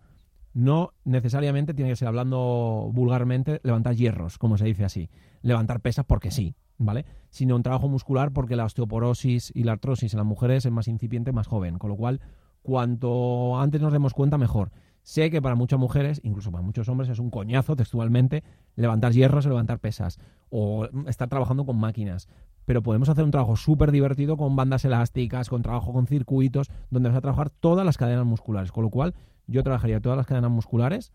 No 0.55 0.93
necesariamente 1.05 1.75
tiene 1.75 1.91
que 1.91 1.97
ser, 1.97 2.09
hablando 2.09 2.91
vulgarmente, 2.93 3.61
levantar 3.65 3.97
hierros, 3.97 4.39
como 4.39 4.57
se 4.57 4.65
dice 4.65 4.85
así. 4.85 5.11
Levantar 5.43 5.81
pesas 5.81 6.05
porque 6.07 6.31
sí, 6.31 6.55
¿vale? 6.79 7.05
Sino 7.29 7.57
un 7.57 7.63
trabajo 7.63 7.89
muscular 7.89 8.33
porque 8.33 8.57
la 8.57 8.65
osteoporosis 8.65 9.51
y 9.55 9.65
la 9.65 9.73
artrosis 9.73 10.15
en 10.15 10.19
las 10.19 10.27
mujeres 10.27 10.65
es 10.65 10.73
más 10.73 10.89
incipiente, 10.89 11.33
más 11.33 11.49
joven. 11.49 11.79
Con 11.79 11.91
lo 11.91 11.97
cual, 11.97 12.21
cuanto 12.63 13.59
antes 13.61 13.81
nos 13.81 13.93
demos 13.93 14.15
cuenta, 14.15 14.39
mejor. 14.39 14.71
Sé 15.03 15.31
que 15.31 15.43
para 15.43 15.55
muchas 15.55 15.79
mujeres, 15.79 16.21
incluso 16.25 16.51
para 16.51 16.63
muchos 16.63 16.89
hombres, 16.89 17.11
es 17.11 17.19
un 17.19 17.31
coñazo 17.31 17.77
textualmente 17.77 18.43
levantar 18.75 19.13
hierros 19.13 19.45
o 19.45 19.51
levantar 19.51 19.79
pesas 19.79 20.19
o 20.49 20.89
estar 21.07 21.29
trabajando 21.29 21.67
con 21.67 21.77
máquinas. 21.77 22.27
Pero 22.65 22.83
podemos 22.83 23.09
hacer 23.09 23.25
un 23.25 23.31
trabajo 23.31 23.57
súper 23.57 23.93
divertido 23.93 24.37
con 24.37 24.57
bandas 24.57 24.85
elásticas, 24.85 25.49
con 25.49 25.63
trabajo 25.63 25.93
con 25.93 26.07
circuitos, 26.07 26.71
donde 26.91 27.09
vas 27.09 27.19
a 27.19 27.21
trabajar 27.21 27.51
todas 27.51 27.85
las 27.85 27.99
cadenas 27.99 28.25
musculares. 28.25 28.73
Con 28.73 28.85
lo 28.85 28.91
cual, 28.91 29.15
yo 29.47 29.63
trabajaría 29.63 30.01
todas 30.01 30.17
las 30.17 30.27
cadenas 30.27 30.51
musculares 30.51 31.13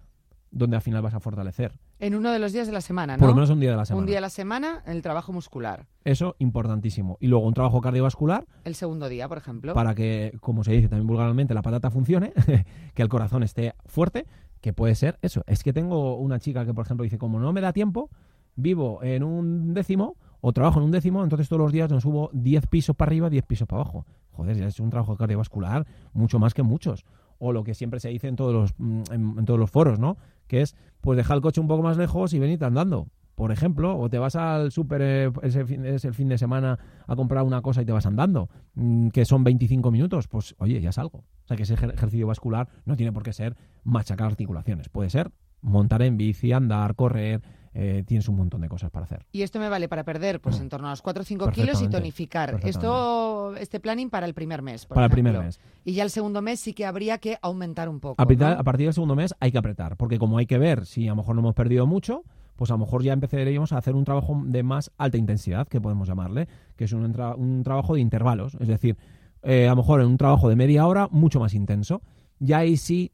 donde 0.51 0.75
al 0.75 0.81
final 0.81 1.01
vas 1.01 1.13
a 1.13 1.19
fortalecer. 1.19 1.73
En 1.99 2.15
uno 2.15 2.31
de 2.31 2.39
los 2.39 2.53
días 2.53 2.67
de 2.67 2.73
la 2.73 2.81
semana, 2.81 3.17
¿no? 3.17 3.19
Por 3.19 3.29
lo 3.29 3.35
menos 3.35 3.49
un 3.49 3.59
día 3.59 3.71
de 3.71 3.77
la 3.77 3.85
semana. 3.85 4.01
Un 4.01 4.07
día 4.07 4.17
a 4.19 4.21
la 4.21 4.29
semana, 4.29 4.83
el 4.85 5.01
trabajo 5.01 5.33
muscular. 5.33 5.85
Eso, 6.03 6.35
importantísimo. 6.39 7.17
Y 7.19 7.27
luego 7.27 7.45
un 7.45 7.53
trabajo 7.53 7.81
cardiovascular 7.81 8.45
El 8.63 8.75
segundo 8.75 9.09
día, 9.09 9.27
por 9.27 9.37
ejemplo. 9.37 9.73
para 9.73 9.95
que, 9.95 10.37
como 10.39 10.63
se 10.63 10.71
dice 10.71 10.87
también 10.87 11.07
vulgarmente, 11.07 11.53
la 11.53 11.61
patata 11.61 11.91
funcione, 11.91 12.33
que 12.93 13.01
el 13.01 13.09
corazón 13.09 13.43
esté 13.43 13.75
fuerte, 13.85 14.25
que 14.61 14.73
puede 14.73 14.95
ser 14.95 15.19
eso. 15.21 15.43
Es 15.45 15.63
que 15.63 15.73
tengo 15.73 16.15
una 16.17 16.39
chica 16.39 16.65
que, 16.65 16.73
por 16.73 16.85
ejemplo, 16.85 17.03
dice, 17.03 17.17
como 17.17 17.39
no 17.39 17.53
me 17.53 17.61
da 17.61 17.73
tiempo, 17.73 18.09
vivo 18.55 19.03
en 19.03 19.23
un 19.23 19.73
décimo 19.73 20.15
o 20.41 20.53
trabajo 20.53 20.79
en 20.79 20.85
un 20.85 20.91
décimo, 20.91 21.23
entonces 21.23 21.49
todos 21.49 21.61
los 21.61 21.71
días 21.71 21.89
nos 21.91 22.03
subo 22.03 22.29
10 22.33 22.67
pisos 22.67 22.95
para 22.95 23.09
arriba, 23.09 23.29
10 23.29 23.45
pisos 23.45 23.67
para 23.67 23.81
abajo. 23.81 24.05
Joder, 24.31 24.57
ya 24.57 24.67
es 24.67 24.79
un 24.79 24.89
trabajo 24.89 25.17
cardiovascular 25.17 25.85
mucho 26.13 26.39
más 26.39 26.53
que 26.53 26.63
muchos. 26.63 27.05
O 27.39 27.53
lo 27.53 27.63
que 27.63 27.73
siempre 27.73 27.99
se 27.99 28.09
dice 28.09 28.27
en 28.27 28.35
todos 28.35 28.53
los, 28.53 28.73
mm, 28.77 29.01
en, 29.11 29.45
todos 29.45 29.59
los 29.59 29.69
foros, 29.71 29.99
¿no? 29.99 30.17
Que 30.47 30.61
es, 30.61 30.75
pues 31.01 31.17
dejar 31.17 31.37
el 31.37 31.41
coche 31.41 31.61
un 31.61 31.67
poco 31.67 31.83
más 31.83 31.97
lejos 31.97 32.33
y 32.33 32.39
venirte 32.39 32.65
andando. 32.65 33.07
Por 33.35 33.53
ejemplo, 33.53 33.97
o 33.97 34.09
te 34.09 34.17
vas 34.19 34.35
al 34.35 34.71
súper 34.73 35.01
eh, 35.01 35.31
ese 35.43 35.65
ese 35.95 36.11
fin 36.11 36.27
de 36.27 36.37
semana 36.37 36.77
a 37.07 37.15
comprar 37.15 37.43
una 37.43 37.61
cosa 37.61 37.81
y 37.81 37.85
te 37.85 37.93
vas 37.93 38.05
andando, 38.05 38.49
mm, 38.75 39.09
que 39.09 39.23
son 39.23 39.45
25 39.45 39.91
minutos, 39.91 40.27
pues 40.27 40.55
oye, 40.59 40.81
ya 40.81 40.89
es 40.89 40.97
algo. 40.97 41.19
O 41.19 41.47
sea, 41.47 41.55
que 41.55 41.63
ese 41.63 41.75
ejer- 41.75 41.93
ejercicio 41.93 42.27
vascular 42.27 42.67
no 42.85 42.97
tiene 42.97 43.13
por 43.13 43.23
qué 43.23 43.31
ser 43.31 43.55
machacar 43.85 44.27
articulaciones. 44.27 44.89
Puede 44.89 45.09
ser 45.09 45.31
montar 45.61 46.01
en 46.01 46.17
bici, 46.17 46.51
andar, 46.51 46.95
correr, 46.95 47.41
eh, 47.73 48.03
tienes 48.05 48.27
un 48.27 48.35
montón 48.35 48.61
de 48.61 48.69
cosas 48.69 48.89
para 48.91 49.05
hacer. 49.05 49.25
Y 49.31 49.41
esto 49.43 49.59
me 49.59 49.69
vale 49.69 49.87
para 49.87 50.03
perder 50.03 50.39
pues 50.41 50.59
Mm. 50.59 50.63
en 50.63 50.69
torno 50.69 50.87
a 50.87 50.89
los 50.91 51.01
4 51.01 51.21
o 51.21 51.25
5 51.25 51.51
kilos 51.51 51.81
y 51.81 51.87
tonificar. 51.87 52.59
Esto, 52.63 53.55
este 53.55 53.79
planning 53.79 54.09
para 54.09 54.25
el 54.25 54.33
primer 54.33 54.61
mes. 54.61 54.85
por 54.85 54.95
para 54.95 55.05
el 55.05 55.11
primer 55.11 55.37
mes. 55.39 55.59
Y 55.85 55.93
ya 55.93 56.03
el 56.03 56.09
segundo 56.09 56.41
mes 56.41 56.59
sí 56.59 56.73
que 56.73 56.85
habría 56.85 57.17
que 57.19 57.37
aumentar 57.41 57.89
un 57.89 57.99
poco. 57.99 58.21
Apretar- 58.21 58.55
¿no? 58.55 58.59
A 58.59 58.63
partir 58.63 58.85
del 58.87 58.93
segundo 58.93 59.15
mes 59.15 59.33
hay 59.39 59.51
que 59.51 59.57
apretar, 59.57 59.97
porque 59.97 60.17
como 60.19 60.37
hay 60.37 60.45
que 60.45 60.57
ver 60.57 60.85
si 60.85 61.07
a 61.07 61.11
lo 61.11 61.17
mejor 61.17 61.35
no 61.35 61.41
hemos 61.41 61.55
perdido 61.55 61.85
mucho, 61.87 62.23
pues 62.55 62.71
a 62.71 62.73
lo 62.73 62.79
mejor 62.79 63.03
ya 63.03 63.13
empezaríamos 63.13 63.71
a 63.71 63.77
hacer 63.77 63.95
un 63.95 64.03
trabajo 64.03 64.41
de 64.45 64.63
más 64.63 64.91
alta 64.97 65.17
intensidad, 65.17 65.67
que 65.67 65.79
podemos 65.79 66.07
llamarle, 66.07 66.47
que 66.75 66.83
es 66.85 66.91
un, 66.93 67.05
entra- 67.05 67.35
un 67.35 67.63
trabajo 67.63 67.93
de 67.95 68.01
intervalos. 68.01 68.55
Es 68.59 68.67
decir, 68.67 68.97
eh, 69.43 69.67
a 69.67 69.69
lo 69.71 69.77
mejor 69.77 70.01
en 70.01 70.07
un 70.07 70.17
trabajo 70.17 70.49
de 70.49 70.55
media 70.57 70.85
hora, 70.85 71.07
mucho 71.11 71.39
más 71.39 71.53
intenso. 71.53 72.01
Ya 72.39 72.57
ahí 72.57 72.75
sí 72.77 73.11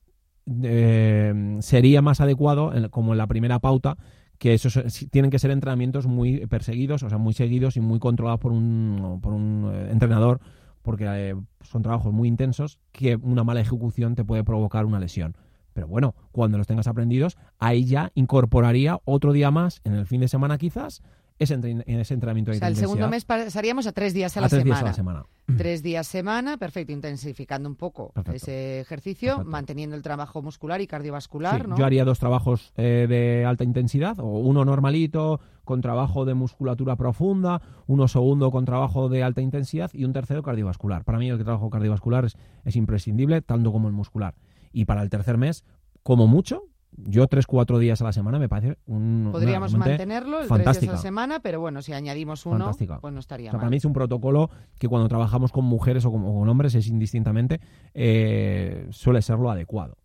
eh, 0.64 1.58
sería 1.62 2.02
más 2.02 2.22
adecuado, 2.22 2.72
como 2.92 3.14
en 3.14 3.18
la 3.18 3.28
primera 3.28 3.60
pauta, 3.60 3.98
que 4.38 4.54
esos 4.54 4.80
tienen 5.12 5.32
que 5.32 5.40
ser 5.40 5.52
entrenamientos 5.52 6.08
muy 6.08 6.46
perseguidos, 6.48 7.04
o 7.04 7.10
sea, 7.10 7.18
muy 7.18 7.34
seguidos 7.34 7.78
y 7.78 7.82
muy 7.82 8.00
controlados 8.00 8.40
por 8.40 8.52
un, 8.52 9.20
por 9.22 9.34
un 9.34 9.72
eh, 9.74 9.92
entrenador, 9.92 10.42
porque 10.82 11.06
eh, 11.08 11.36
son 11.62 11.82
trabajos 11.82 12.14
muy 12.14 12.28
intensos 12.28 12.80
que 12.92 13.16
una 13.16 13.44
mala 13.44 13.62
ejecución 13.62 14.16
te 14.16 14.24
puede 14.24 14.44
provocar 14.44 14.86
una 14.86 15.00
lesión. 15.00 15.36
Pero 15.74 15.88
bueno, 15.88 16.16
cuando 16.32 16.58
los 16.58 16.68
tengas 16.68 16.88
aprendidos, 16.88 17.38
ahí 17.60 17.86
ya 17.86 18.12
incorporaría 18.16 19.00
otro 19.04 19.34
día 19.34 19.52
más, 19.52 19.82
en 19.84 19.94
el 19.94 20.06
fin 20.06 20.22
de 20.22 20.28
semana 20.28 20.58
quizás, 20.58 21.02
ese, 21.38 21.58
entren- 21.60 21.84
ese 21.86 22.14
entrenamiento 22.14 22.52
de 22.52 22.58
O 22.58 22.60
sea, 22.60 22.68
el 22.70 22.76
segundo 22.76 23.08
mes 23.10 23.26
pasaríamos 23.26 23.88
a 23.88 23.92
tres 23.92 24.14
días 24.14 24.36
a, 24.38 24.40
a 24.40 24.42
la 24.44 24.50
tres 24.50 24.62
semana. 24.64 24.76
días 24.76 24.82
a 24.84 24.88
la 24.88 24.94
semana. 24.94 25.26
Tres 25.58 25.84
días 25.84 26.08
semana, 26.08 26.58
perfecto, 26.58 26.92
intensificando 26.92 27.70
un 27.70 27.76
poco 27.76 28.12
Perfecto. 28.14 28.38
ese 28.38 28.80
ejercicio, 28.80 29.30
Perfecto. 29.36 29.52
manteniendo 29.52 29.96
el 29.96 30.02
trabajo 30.02 30.42
muscular 30.42 30.82
y 30.82 30.88
cardiovascular, 30.88 31.62
Sí, 31.64 31.68
¿no? 31.70 31.78
Yo 31.78 31.86
haría 31.86 32.04
dos 32.04 32.18
trabajos 32.20 32.74
eh, 32.78 33.06
de 33.08 33.46
alta 33.46 33.64
intensidad, 33.64 34.20
o 34.20 34.26
uno 34.40 34.66
normalito 34.66 35.40
con 35.64 35.82
trabajo 35.82 36.26
de 36.26 36.34
musculatura 36.34 36.96
profunda, 36.96 37.62
uno 37.88 38.08
segundo 38.08 38.50
con 38.52 38.66
trabajo 38.66 39.10
de 39.10 39.22
alta 39.24 39.42
intensidad 39.42 39.92
y 39.94 40.06
un 40.06 40.14
tercero 40.14 40.42
cardiovascular. 40.42 41.04
Para 41.04 41.20
mí 41.20 41.30
el 41.30 41.44
trabajo 41.44 41.70
cardiovascular 41.70 42.26
es, 42.26 42.38
es 42.64 42.76
imprescindible, 42.76 43.42
tanto 43.42 43.72
como 43.72 43.88
el 43.88 43.94
muscular. 43.94 44.36
Y 44.72 44.86
para 44.86 45.02
el 45.04 45.10
tercer 45.10 45.38
mes, 45.38 45.64
como 46.04 46.28
mucho, 46.28 46.64
yo 46.98 47.28
tres, 47.28 47.46
cuatro 47.48 47.78
días 47.80 48.02
a 48.02 48.06
la 48.06 48.14
semana 48.14 48.40
me 48.40 48.48
parece 48.50 48.78
un... 48.86 49.30
Podríamos 49.32 49.74
una- 49.74 49.86
mantenerlo 49.86 50.42
el 50.42 50.48
tres 50.48 50.80
días 50.82 50.90
a 50.90 50.92
la 50.94 50.98
semana, 50.98 51.40
pero 51.42 51.60
bueno, 51.60 51.82
si 51.82 51.94
añadimos 51.94 52.46
uno, 52.46 52.58
Fantástica. 52.60 53.00
pues 53.00 53.14
no 53.14 53.20
estaría 53.20 53.50
O 53.50 53.52
sea, 53.52 53.58
mal. 53.58 53.62
para 53.62 53.70
mí 53.70 53.78
es 53.78 53.86
un 53.86 53.94
protocolo 53.94 54.50
que 54.80 54.88
cuando 54.88 55.08
trabajamos 55.08 55.52
con 55.52 55.66
mujeres 55.66 56.06
o 56.06 56.12
con, 56.12 56.24
o 56.26 56.34
con 56.34 56.50
hombres 56.50 56.76
es 56.76 56.88
indistintamente, 56.88 57.60
eh, 57.94 58.88
suele 58.92 59.22
ser 59.22 59.38
lo 59.40 59.50
adecuado. 59.50 59.98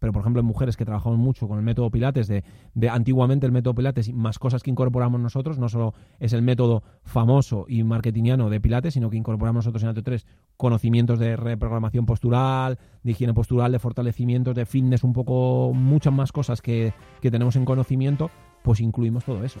Pero, 0.00 0.12
por 0.12 0.20
ejemplo, 0.20 0.38
en 0.38 0.46
mujeres 0.46 0.76
que 0.76 0.84
trabajamos 0.84 1.18
mucho 1.18 1.48
con 1.48 1.58
el 1.58 1.64
método 1.64 1.90
Pilates, 1.90 2.28
de, 2.28 2.44
de 2.74 2.88
antiguamente 2.88 3.46
el 3.46 3.50
método 3.52 3.74
Pilates 3.74 4.06
y 4.06 4.12
más 4.12 4.38
cosas 4.38 4.62
que 4.62 4.70
incorporamos 4.70 5.20
nosotros, 5.20 5.58
no 5.58 5.68
solo 5.68 5.92
es 6.20 6.32
el 6.32 6.42
método 6.42 6.84
famoso 7.02 7.64
y 7.68 7.82
marketingiano 7.82 8.48
de 8.48 8.60
Pilates, 8.60 8.94
sino 8.94 9.10
que 9.10 9.16
incorporamos 9.16 9.66
nosotros 9.66 9.82
en 9.82 9.88
AT3 9.90 10.24
conocimientos 10.58 11.18
de 11.18 11.36
reprogramación 11.36 12.04
postural, 12.04 12.78
de 13.02 13.12
higiene 13.12 13.32
postural, 13.32 13.72
de 13.72 13.78
fortalecimientos, 13.78 14.54
de 14.54 14.66
fitness, 14.66 15.04
un 15.04 15.14
poco, 15.14 15.72
muchas 15.72 16.12
más 16.12 16.32
cosas 16.32 16.60
que, 16.60 16.92
que 17.22 17.30
tenemos 17.30 17.56
en 17.56 17.64
conocimiento, 17.64 18.30
pues 18.62 18.80
incluimos 18.80 19.24
todo 19.24 19.42
eso. 19.44 19.60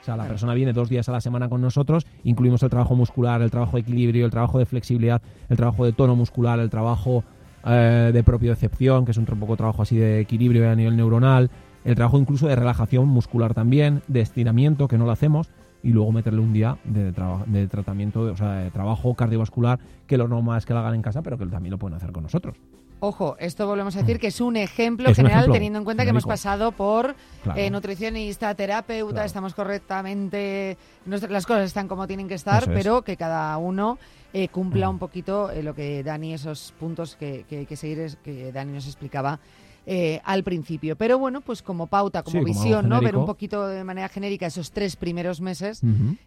O 0.00 0.04
sea, 0.04 0.16
la 0.16 0.24
Claro. 0.24 0.30
persona 0.32 0.54
viene 0.54 0.72
dos 0.72 0.88
días 0.88 1.08
a 1.08 1.12
la 1.12 1.20
semana 1.20 1.48
con 1.48 1.60
nosotros, 1.60 2.06
incluimos 2.24 2.62
el 2.64 2.70
trabajo 2.70 2.96
muscular, 2.96 3.40
el 3.42 3.52
trabajo 3.52 3.76
de 3.76 3.82
equilibrio, 3.82 4.24
el 4.24 4.32
trabajo 4.32 4.58
de 4.58 4.66
flexibilidad, 4.66 5.22
el 5.48 5.56
trabajo 5.56 5.84
de 5.84 5.92
tono 5.92 6.16
muscular, 6.16 6.58
el 6.58 6.70
trabajo 6.70 7.22
eh, 7.64 8.10
de 8.12 8.24
propiocepción, 8.24 9.04
que 9.04 9.12
es 9.12 9.18
un 9.18 9.26
poco 9.26 9.56
trabajo 9.56 9.82
así 9.82 9.96
de 9.96 10.18
equilibrio 10.18 10.68
a 10.68 10.74
nivel 10.74 10.96
neuronal, 10.96 11.50
el 11.84 11.94
trabajo 11.94 12.18
incluso 12.18 12.48
de 12.48 12.56
relajación 12.56 13.06
muscular 13.06 13.54
también, 13.54 14.02
de 14.08 14.22
estiramiento, 14.22 14.88
que 14.88 14.98
no 14.98 15.04
lo 15.04 15.12
hacemos, 15.12 15.50
y 15.82 15.90
luego 15.90 16.12
meterle 16.12 16.40
un 16.40 16.52
día 16.52 16.78
de, 16.84 17.12
de 17.46 17.68
tratamiento, 17.68 18.22
o 18.22 18.36
sea, 18.36 18.52
de 18.54 18.70
trabajo 18.70 19.14
cardiovascular, 19.14 19.78
que 20.06 20.16
lo 20.16 20.28
normal 20.28 20.58
es 20.58 20.66
que 20.66 20.72
lo 20.72 20.80
hagan 20.80 20.94
en 20.94 21.02
casa, 21.02 21.22
pero 21.22 21.38
que 21.38 21.46
también 21.46 21.72
lo 21.72 21.78
pueden 21.78 21.96
hacer 21.96 22.12
con 22.12 22.22
nosotros. 22.22 22.56
Ojo, 23.04 23.34
esto 23.40 23.66
volvemos 23.66 23.96
a 23.96 24.02
decir 24.02 24.20
que 24.20 24.28
es 24.28 24.40
un 24.40 24.56
ejemplo 24.56 25.12
general, 25.12 25.50
teniendo 25.50 25.76
en 25.80 25.84
cuenta 25.84 26.04
que 26.04 26.10
hemos 26.10 26.24
pasado 26.24 26.70
por 26.70 27.16
eh, 27.56 27.68
nutricionista, 27.68 28.54
terapeuta, 28.54 29.24
estamos 29.24 29.54
correctamente, 29.54 30.78
las 31.04 31.44
cosas 31.44 31.64
están 31.64 31.88
como 31.88 32.06
tienen 32.06 32.28
que 32.28 32.34
estar, 32.34 32.64
pero 32.66 33.02
que 33.02 33.16
cada 33.16 33.56
uno 33.58 33.98
eh, 34.32 34.46
cumpla 34.46 34.88
un 34.88 35.00
poquito 35.00 35.50
eh, 35.50 35.64
lo 35.64 35.74
que 35.74 36.04
Dani, 36.04 36.32
esos 36.32 36.72
puntos 36.78 37.16
que, 37.16 37.44
que 37.48 37.58
hay 37.58 37.66
que 37.66 37.74
seguir, 37.74 37.98
es, 37.98 38.14
que 38.22 38.52
Dani 38.52 38.72
nos 38.72 38.86
explicaba 38.86 39.40
eh, 39.86 40.20
al 40.24 40.44
principio. 40.44 40.96
Pero 40.96 41.18
bueno, 41.18 41.40
pues 41.40 41.62
como 41.62 41.86
pauta, 41.86 42.22
como 42.22 42.44
visión, 42.44 42.88
¿no? 42.88 43.00
Ver 43.00 43.16
un 43.16 43.26
poquito 43.26 43.66
de 43.66 43.84
manera 43.84 44.08
genérica 44.08 44.46
esos 44.46 44.70
tres 44.70 44.96
primeros 44.96 45.40
meses, 45.40 45.80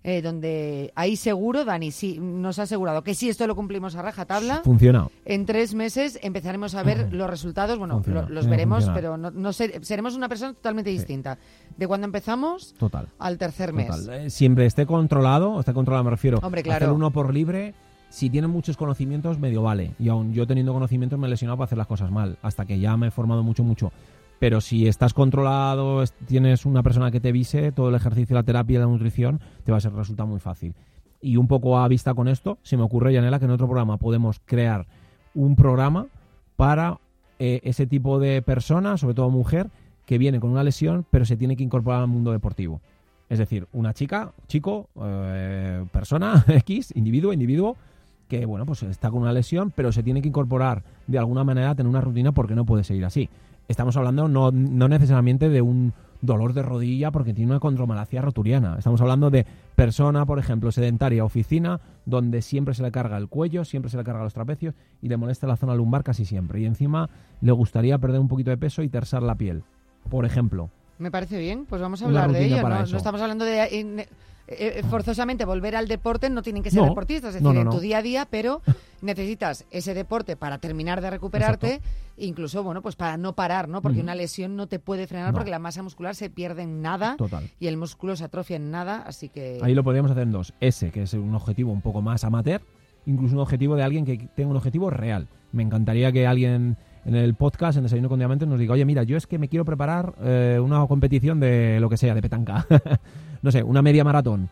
eh, 0.03 0.21
donde 0.21 0.91
ahí 0.95 1.15
seguro, 1.15 1.65
Dani, 1.65 1.91
sí, 1.91 2.19
nos 2.19 2.59
ha 2.59 2.63
asegurado 2.63 3.03
que 3.03 3.15
si 3.15 3.29
esto 3.29 3.47
lo 3.47 3.55
cumplimos 3.55 3.95
a 3.95 4.01
rajatabla. 4.01 4.61
Funciona. 4.63 5.07
En 5.25 5.45
tres 5.45 5.73
meses 5.73 6.19
empezaremos 6.21 6.75
a 6.75 6.83
ver 6.83 7.13
los 7.13 7.29
resultados. 7.29 7.77
Bueno, 7.77 8.01
los 8.29 8.47
veremos, 8.47 8.89
pero 8.93 9.17
no, 9.17 9.53
seremos 9.53 10.15
una 10.15 10.29
persona 10.29 10.53
totalmente 10.53 10.89
distinta. 10.89 11.37
De 11.77 11.87
cuando 11.87 12.05
empezamos 12.05 12.73
Total. 12.77 13.09
al 13.19 13.37
tercer 13.37 13.73
mes. 13.73 14.07
Eh, 14.07 14.29
siempre 14.29 14.65
esté 14.65 14.85
controlado, 14.85 15.59
esté 15.59 15.73
controlado, 15.73 16.05
me 16.05 16.11
refiero. 16.11 16.39
Hombre, 16.41 16.63
claro. 16.63 16.85
Hacer 16.85 16.95
uno 16.95 17.11
por 17.11 17.33
libre 17.33 17.73
si 18.15 18.29
tienen 18.29 18.49
muchos 18.49 18.77
conocimientos, 18.77 19.39
medio 19.39 19.61
vale. 19.61 19.91
Y 19.99 20.07
aún 20.07 20.31
yo 20.31 20.47
teniendo 20.47 20.71
conocimientos 20.71 21.19
me 21.19 21.27
he 21.27 21.29
lesionado 21.29 21.57
para 21.57 21.65
hacer 21.65 21.77
las 21.77 21.85
cosas 21.85 22.11
mal, 22.11 22.37
hasta 22.41 22.65
que 22.65 22.79
ya 22.79 22.95
me 22.95 23.07
he 23.07 23.11
formado 23.11 23.43
mucho, 23.43 23.65
mucho. 23.65 23.91
Pero 24.39 24.61
si 24.61 24.87
estás 24.87 25.13
controlado, 25.13 26.01
tienes 26.25 26.65
una 26.65 26.81
persona 26.81 27.11
que 27.11 27.19
te 27.19 27.33
vise, 27.33 27.73
todo 27.73 27.89
el 27.89 27.95
ejercicio, 27.95 28.33
la 28.33 28.43
terapia 28.43 28.79
la 28.79 28.85
nutrición, 28.85 29.41
te 29.65 29.73
va 29.73 29.79
a 29.79 29.81
ser 29.81 29.91
resulta 29.91 30.23
muy 30.23 30.39
fácil. 30.39 30.75
Y 31.19 31.35
un 31.35 31.49
poco 31.49 31.77
a 31.77 31.85
vista 31.89 32.13
con 32.13 32.29
esto, 32.29 32.57
se 32.63 32.77
me 32.77 32.83
ocurre, 32.83 33.11
Yanela, 33.11 33.37
que 33.37 33.45
en 33.45 33.51
otro 33.51 33.67
programa 33.67 33.97
podemos 33.97 34.39
crear 34.45 34.85
un 35.33 35.57
programa 35.57 36.07
para 36.55 37.01
eh, 37.37 37.59
ese 37.65 37.85
tipo 37.85 38.17
de 38.17 38.41
persona, 38.41 38.95
sobre 38.95 39.15
todo 39.15 39.29
mujer, 39.29 39.67
que 40.05 40.17
viene 40.17 40.39
con 40.39 40.51
una 40.51 40.63
lesión, 40.63 41.05
pero 41.11 41.25
se 41.25 41.35
tiene 41.35 41.57
que 41.57 41.63
incorporar 41.63 41.99
al 41.99 42.07
mundo 42.07 42.31
deportivo. 42.31 42.79
Es 43.27 43.39
decir, 43.39 43.67
una 43.73 43.93
chica, 43.93 44.31
chico, 44.47 44.87
eh, 45.03 45.83
persona, 45.91 46.45
X, 46.47 46.93
individuo, 46.95 47.33
individuo, 47.33 47.75
que 48.27 48.45
bueno, 48.45 48.65
pues 48.65 48.83
está 48.83 49.09
con 49.11 49.21
una 49.21 49.33
lesión, 49.33 49.71
pero 49.75 49.91
se 49.91 50.03
tiene 50.03 50.21
que 50.21 50.29
incorporar 50.29 50.83
de 51.07 51.17
alguna 51.17 51.43
manera 51.43 51.71
a 51.71 51.75
tener 51.75 51.89
una 51.89 52.01
rutina 52.01 52.31
porque 52.31 52.55
no 52.55 52.65
puede 52.65 52.83
seguir 52.83 53.05
así. 53.05 53.29
Estamos 53.67 53.97
hablando 53.97 54.27
no, 54.27 54.51
no 54.51 54.87
necesariamente 54.87 55.49
de 55.49 55.61
un 55.61 55.93
dolor 56.21 56.53
de 56.53 56.61
rodilla 56.61 57.11
porque 57.11 57.33
tiene 57.33 57.51
una 57.51 57.59
condromalacia 57.59 58.21
roturiana. 58.21 58.75
Estamos 58.77 59.01
hablando 59.01 59.29
de 59.29 59.45
persona, 59.75 60.25
por 60.25 60.39
ejemplo, 60.39 60.71
sedentaria, 60.71 61.23
oficina, 61.23 61.79
donde 62.05 62.41
siempre 62.41 62.73
se 62.73 62.83
le 62.83 62.91
carga 62.91 63.17
el 63.17 63.27
cuello, 63.27 63.65
siempre 63.65 63.89
se 63.89 63.97
le 63.97 64.03
carga 64.03 64.23
los 64.23 64.33
trapecios 64.33 64.73
y 65.01 65.09
le 65.09 65.17
molesta 65.17 65.47
la 65.47 65.57
zona 65.57 65.75
lumbar 65.75 66.03
casi 66.03 66.25
siempre. 66.25 66.59
Y 66.61 66.65
encima 66.65 67.09
le 67.41 67.51
gustaría 67.51 67.97
perder 67.97 68.19
un 68.19 68.27
poquito 68.27 68.49
de 68.49 68.57
peso 68.57 68.81
y 68.83 68.89
tersar 68.89 69.23
la 69.23 69.35
piel, 69.35 69.63
por 70.09 70.25
ejemplo. 70.25 70.69
Me 70.97 71.11
parece 71.11 71.37
bien, 71.39 71.65
pues 71.65 71.81
vamos 71.81 72.01
a 72.01 72.05
hablar 72.05 72.31
de 72.31 72.45
ello. 72.45 72.61
No, 72.61 72.69
no, 72.69 72.97
estamos 72.97 73.21
hablando 73.21 73.45
de 73.45 74.07
eh, 74.47 74.75
eh, 74.77 74.83
forzosamente 74.83 75.43
volver 75.43 75.75
al 75.75 75.87
deporte 75.87 76.29
no 76.29 76.43
tienen 76.43 76.61
que 76.61 76.69
ser 76.69 76.83
deportistas, 76.83 77.35
es 77.35 77.41
decir, 77.41 77.57
en 77.57 77.69
tu 77.69 77.79
día 77.79 77.97
a 77.97 78.01
día, 78.03 78.27
pero 78.29 78.61
necesitas 79.01 79.65
ese 79.71 79.93
deporte 79.93 80.35
para 80.35 80.59
terminar 80.59 81.01
de 81.01 81.09
recuperarte, 81.09 81.81
incluso, 82.17 82.63
bueno, 82.63 82.81
pues 82.83 82.95
para 82.95 83.17
no 83.17 83.33
parar, 83.33 83.67
¿no? 83.67 83.81
Porque 83.81 84.01
una 84.01 84.13
lesión 84.13 84.55
no 84.55 84.67
te 84.67 84.77
puede 84.77 85.07
frenar 85.07 85.33
porque 85.33 85.49
la 85.49 85.59
masa 85.59 85.81
muscular 85.81 86.15
se 86.15 86.29
pierde 86.29 86.61
en 86.63 86.81
nada 86.81 87.17
y 87.59 87.67
el 87.67 87.77
músculo 87.77 88.15
se 88.15 88.23
atrofia 88.23 88.57
en 88.57 88.69
nada, 88.69 89.03
así 89.07 89.29
que... 89.29 89.59
Ahí 89.63 89.73
lo 89.73 89.83
podríamos 89.83 90.11
hacer 90.11 90.23
en 90.23 90.31
dos. 90.31 90.53
Ese, 90.59 90.91
que 90.91 91.03
es 91.03 91.13
un 91.13 91.33
objetivo 91.33 91.71
un 91.71 91.81
poco 91.81 92.01
más 92.01 92.23
amateur, 92.23 92.61
incluso 93.07 93.33
un 93.35 93.41
objetivo 93.41 93.75
de 93.75 93.83
alguien 93.83 94.05
que 94.05 94.29
tenga 94.35 94.51
un 94.51 94.57
objetivo 94.57 94.91
real. 94.91 95.27
Me 95.53 95.63
encantaría 95.63 96.11
que 96.11 96.27
alguien 96.27 96.77
en 97.05 97.15
el 97.15 97.35
podcast, 97.35 97.77
en 97.77 97.83
Desayuno 97.83 98.09
con 98.09 98.19
Diamantes, 98.19 98.47
nos 98.47 98.59
diga, 98.59 98.73
oye, 98.73 98.83
mira, 98.83 99.03
yo 99.03 99.15
es 99.15 99.27
que 99.27 99.37
me 99.37 99.47
quiero 99.47 99.63
preparar 99.63 100.15
eh, 100.21 100.59
una 100.61 100.85
competición 100.87 101.39
de 101.39 101.79
lo 101.79 101.89
que 101.89 101.97
sea, 101.97 102.15
de 102.15 102.21
petanca. 102.21 102.65
no 103.41 103.51
sé, 103.51 103.63
una 103.63 103.81
media 103.81 104.03
maratón. 104.03 104.49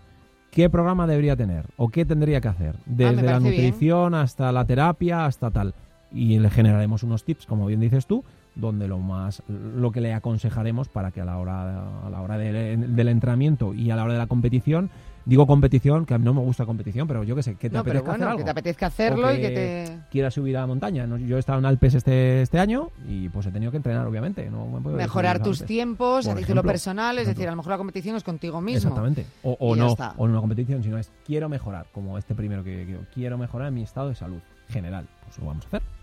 ¿Qué 0.52 0.70
programa 0.70 1.08
debería 1.08 1.36
tener? 1.36 1.66
¿O 1.78 1.90
qué 1.90 2.06
tendría 2.06 2.40
que 2.40 2.48
hacer? 2.48 2.76
Ah, 2.78 2.84
Desde 2.86 3.24
la 3.24 3.40
nutrición 3.40 4.14
hasta 4.14 4.52
la 4.52 4.66
terapia, 4.66 5.26
hasta 5.26 5.50
tal. 5.50 5.74
Y 6.12 6.38
le 6.38 6.52
generaremos 6.52 7.02
unos 7.02 7.24
tips, 7.24 7.48
como 7.48 7.66
bien 7.66 7.80
dices 7.80 8.06
tú, 8.06 8.24
donde 8.54 8.88
lo 8.88 9.00
más 9.00 9.42
lo 9.50 9.92
que 9.92 10.00
le 10.00 10.14
aconsejaremos 10.14 10.90
para 10.90 11.10
que 11.10 11.22
a 11.22 11.26
la 11.26 11.40
hora 11.40 12.06
a 12.06 12.10
la 12.12 12.22
hora 12.22 12.38
del 12.38 13.08
entrenamiento 13.08 13.74
y 13.74 13.90
a 13.90 13.96
la 13.96 14.04
hora 14.04 14.14
de 14.14 14.20
la 14.20 14.28
competición 14.28 14.92
digo 15.26 15.48
competición 15.48 16.06
que 16.06 16.14
a 16.14 16.18
mí 16.18 16.26
no 16.26 16.34
me 16.34 16.42
gusta 16.42 16.66
competición 16.66 17.08
pero 17.08 17.24
yo 17.24 17.36
qué 17.36 17.44
sé 17.44 17.56
que 17.56 17.70
te 17.70 17.78
apetezca 17.78 18.12
hacer 18.14 18.28
algo. 18.28 18.38
que 18.38 18.44
te 18.44 18.52
apetezca 18.52 18.86
hacerlo 18.88 19.34
y 19.34 19.42
que 19.42 19.50
te 19.50 20.00
quieras 20.12 20.34
subir 20.34 20.58
a 20.58 20.62
la 20.62 20.68
montaña 20.68 21.06
yo 21.18 21.38
he 21.38 21.40
estado 21.40 21.60
en 21.60 21.66
Alpes 21.66 21.96
este 21.96 22.42
este 22.42 22.60
año 22.60 22.92
y 23.08 23.30
pues 23.30 23.46
he 23.46 23.52
tenido 23.52 23.72
que 23.72 23.78
entrenar 23.78 24.06
obviamente 24.08 24.50
no 24.50 24.66
mejorar 24.82 25.42
tus 25.42 25.64
tiempos 25.64 26.28
a 26.28 26.36
título 26.36 26.64
personal 26.64 27.18
es 27.20 27.28
decir 27.28 27.48
a 27.48 27.52
lo 27.52 27.58
mejor 27.58 27.72
la 27.72 27.78
competición 27.78 28.16
es 28.16 28.24
contigo 28.24 28.62
mismo. 28.62 28.90
Exactamente. 28.90 29.26
O, 29.44 29.76
no 29.76 29.94
o 29.94 30.26
en 30.26 30.32
una 30.32 30.42
competición 30.42 30.84
sino 30.84 30.98
es 30.98 31.12
quiero 31.26 31.50
mejorar 31.50 31.88
como 31.94 32.18
este 32.18 32.36
primero 32.36 32.64
que, 32.64 32.86
que 32.86 32.98
quiero 33.14 33.38
mejorar 33.38 33.72
mi 33.72 33.84
estado 33.84 34.10
de 34.10 34.16
salud 34.16 34.40
general. 34.70 35.08
Pues 35.26 35.38
lo 35.40 35.46
vamos 35.46 35.66
a 35.66 35.68
hacer 35.68 36.03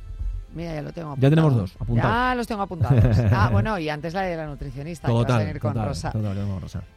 Mira, 0.55 0.75
ya 0.75 0.83
lo 0.83 0.93
tengo 0.93 1.11
apuntado. 1.11 1.23
Ya 1.23 1.31
tenemos 1.31 1.57
dos 1.57 1.73
apuntados. 1.79 2.11
Ya 2.11 2.35
los 2.35 2.47
tengo 2.47 2.63
apuntados. 2.63 3.19
ah, 3.33 3.49
bueno, 3.53 3.79
y 3.79 3.89
antes 3.89 4.15
la 4.15 4.23
de 4.23 4.37
la 4.37 4.47
nutricionista. 4.47 5.09
Total, 5.09 5.59
con 5.61 5.75
Rosa. 5.75 6.13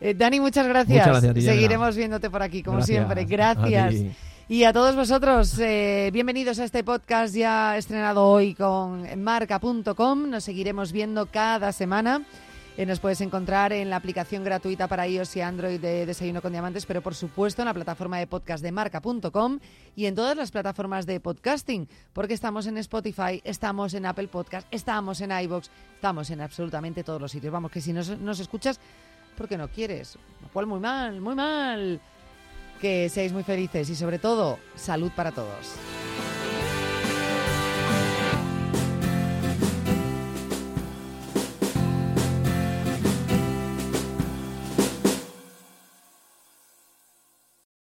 Eh, 0.02 0.14
Dani, 0.14 0.40
muchas 0.40 0.68
gracias. 0.68 1.22
Seguiremos 1.22 1.96
viéndote 1.96 2.30
por 2.30 2.42
aquí, 2.42 2.64
como 2.64 2.82
siempre. 2.82 3.26
Gracias. 3.26 3.96
y 4.50 4.64
a 4.64 4.74
todos 4.74 4.96
vosotros, 4.96 5.58
eh, 5.60 6.10
bienvenidos 6.12 6.60
a 6.60 6.66
este 6.66 6.84
podcast 6.84 7.34
ya 7.36 7.78
estrenado 7.78 8.28
hoy 8.28 8.56
con 8.56 9.22
marca.com. 9.22 10.30
Nos 10.30 10.44
seguiremos 10.44 10.92
viendo 10.92 11.28
cada 11.28 11.72
semana. 11.72 12.24
Eh, 12.76 12.88
nos 12.88 13.00
puedes 13.00 13.22
encontrar 13.22 13.72
en 13.72 13.92
la 13.92 13.98
aplicación 13.98 14.44
gratuita 14.44 14.88
para 14.88 15.08
iOS 15.08 15.36
y 15.36 15.42
Android 15.42 15.80
de 15.80 16.08
Desayuno 16.08 16.42
con 16.42 16.52
Diamantes, 16.52 16.88
pero 16.88 17.02
por 17.04 17.14
supuesto 17.14 17.62
en 17.62 17.68
la 17.68 17.74
plataforma 17.74 18.18
de 18.18 18.26
podcast 18.26 18.64
de 18.64 18.72
marca.com 18.72 19.60
y 19.96 20.08
en 20.08 20.16
todas 20.16 20.36
las 20.36 20.50
plataformas 20.50 21.06
de 21.06 21.20
podcasting, 21.20 21.88
porque 22.14 22.34
estamos 22.34 22.66
en 22.66 22.80
Spotify, 22.80 23.42
estamos 23.44 23.94
en 23.94 24.08
Apple 24.08 24.28
Podcast, 24.28 24.68
estamos 24.72 25.22
en 25.22 25.32
iBox, 25.32 25.70
estamos 25.94 26.32
en 26.32 26.42
absolutamente 26.42 27.04
todos 27.04 27.22
los 27.22 27.32
sitios. 27.32 27.54
Vamos, 27.54 27.72
que 27.72 27.80
si 27.80 27.94
nos, 27.94 28.10
nos 28.20 28.40
escuchas, 28.40 28.80
porque 29.38 29.56
no 29.56 29.68
quieres, 29.68 30.18
lo 30.42 30.48
cual 30.48 30.66
muy 30.66 30.80
mal, 30.80 31.22
muy 31.22 31.36
mal. 31.36 32.02
Que 32.82 33.08
seáis 33.08 33.32
muy 33.34 33.44
felices 33.44 33.88
y 33.92 33.96
sobre 33.96 34.18
todo, 34.18 34.58
salud 34.76 35.12
para 35.16 35.32
todos. 35.32 35.76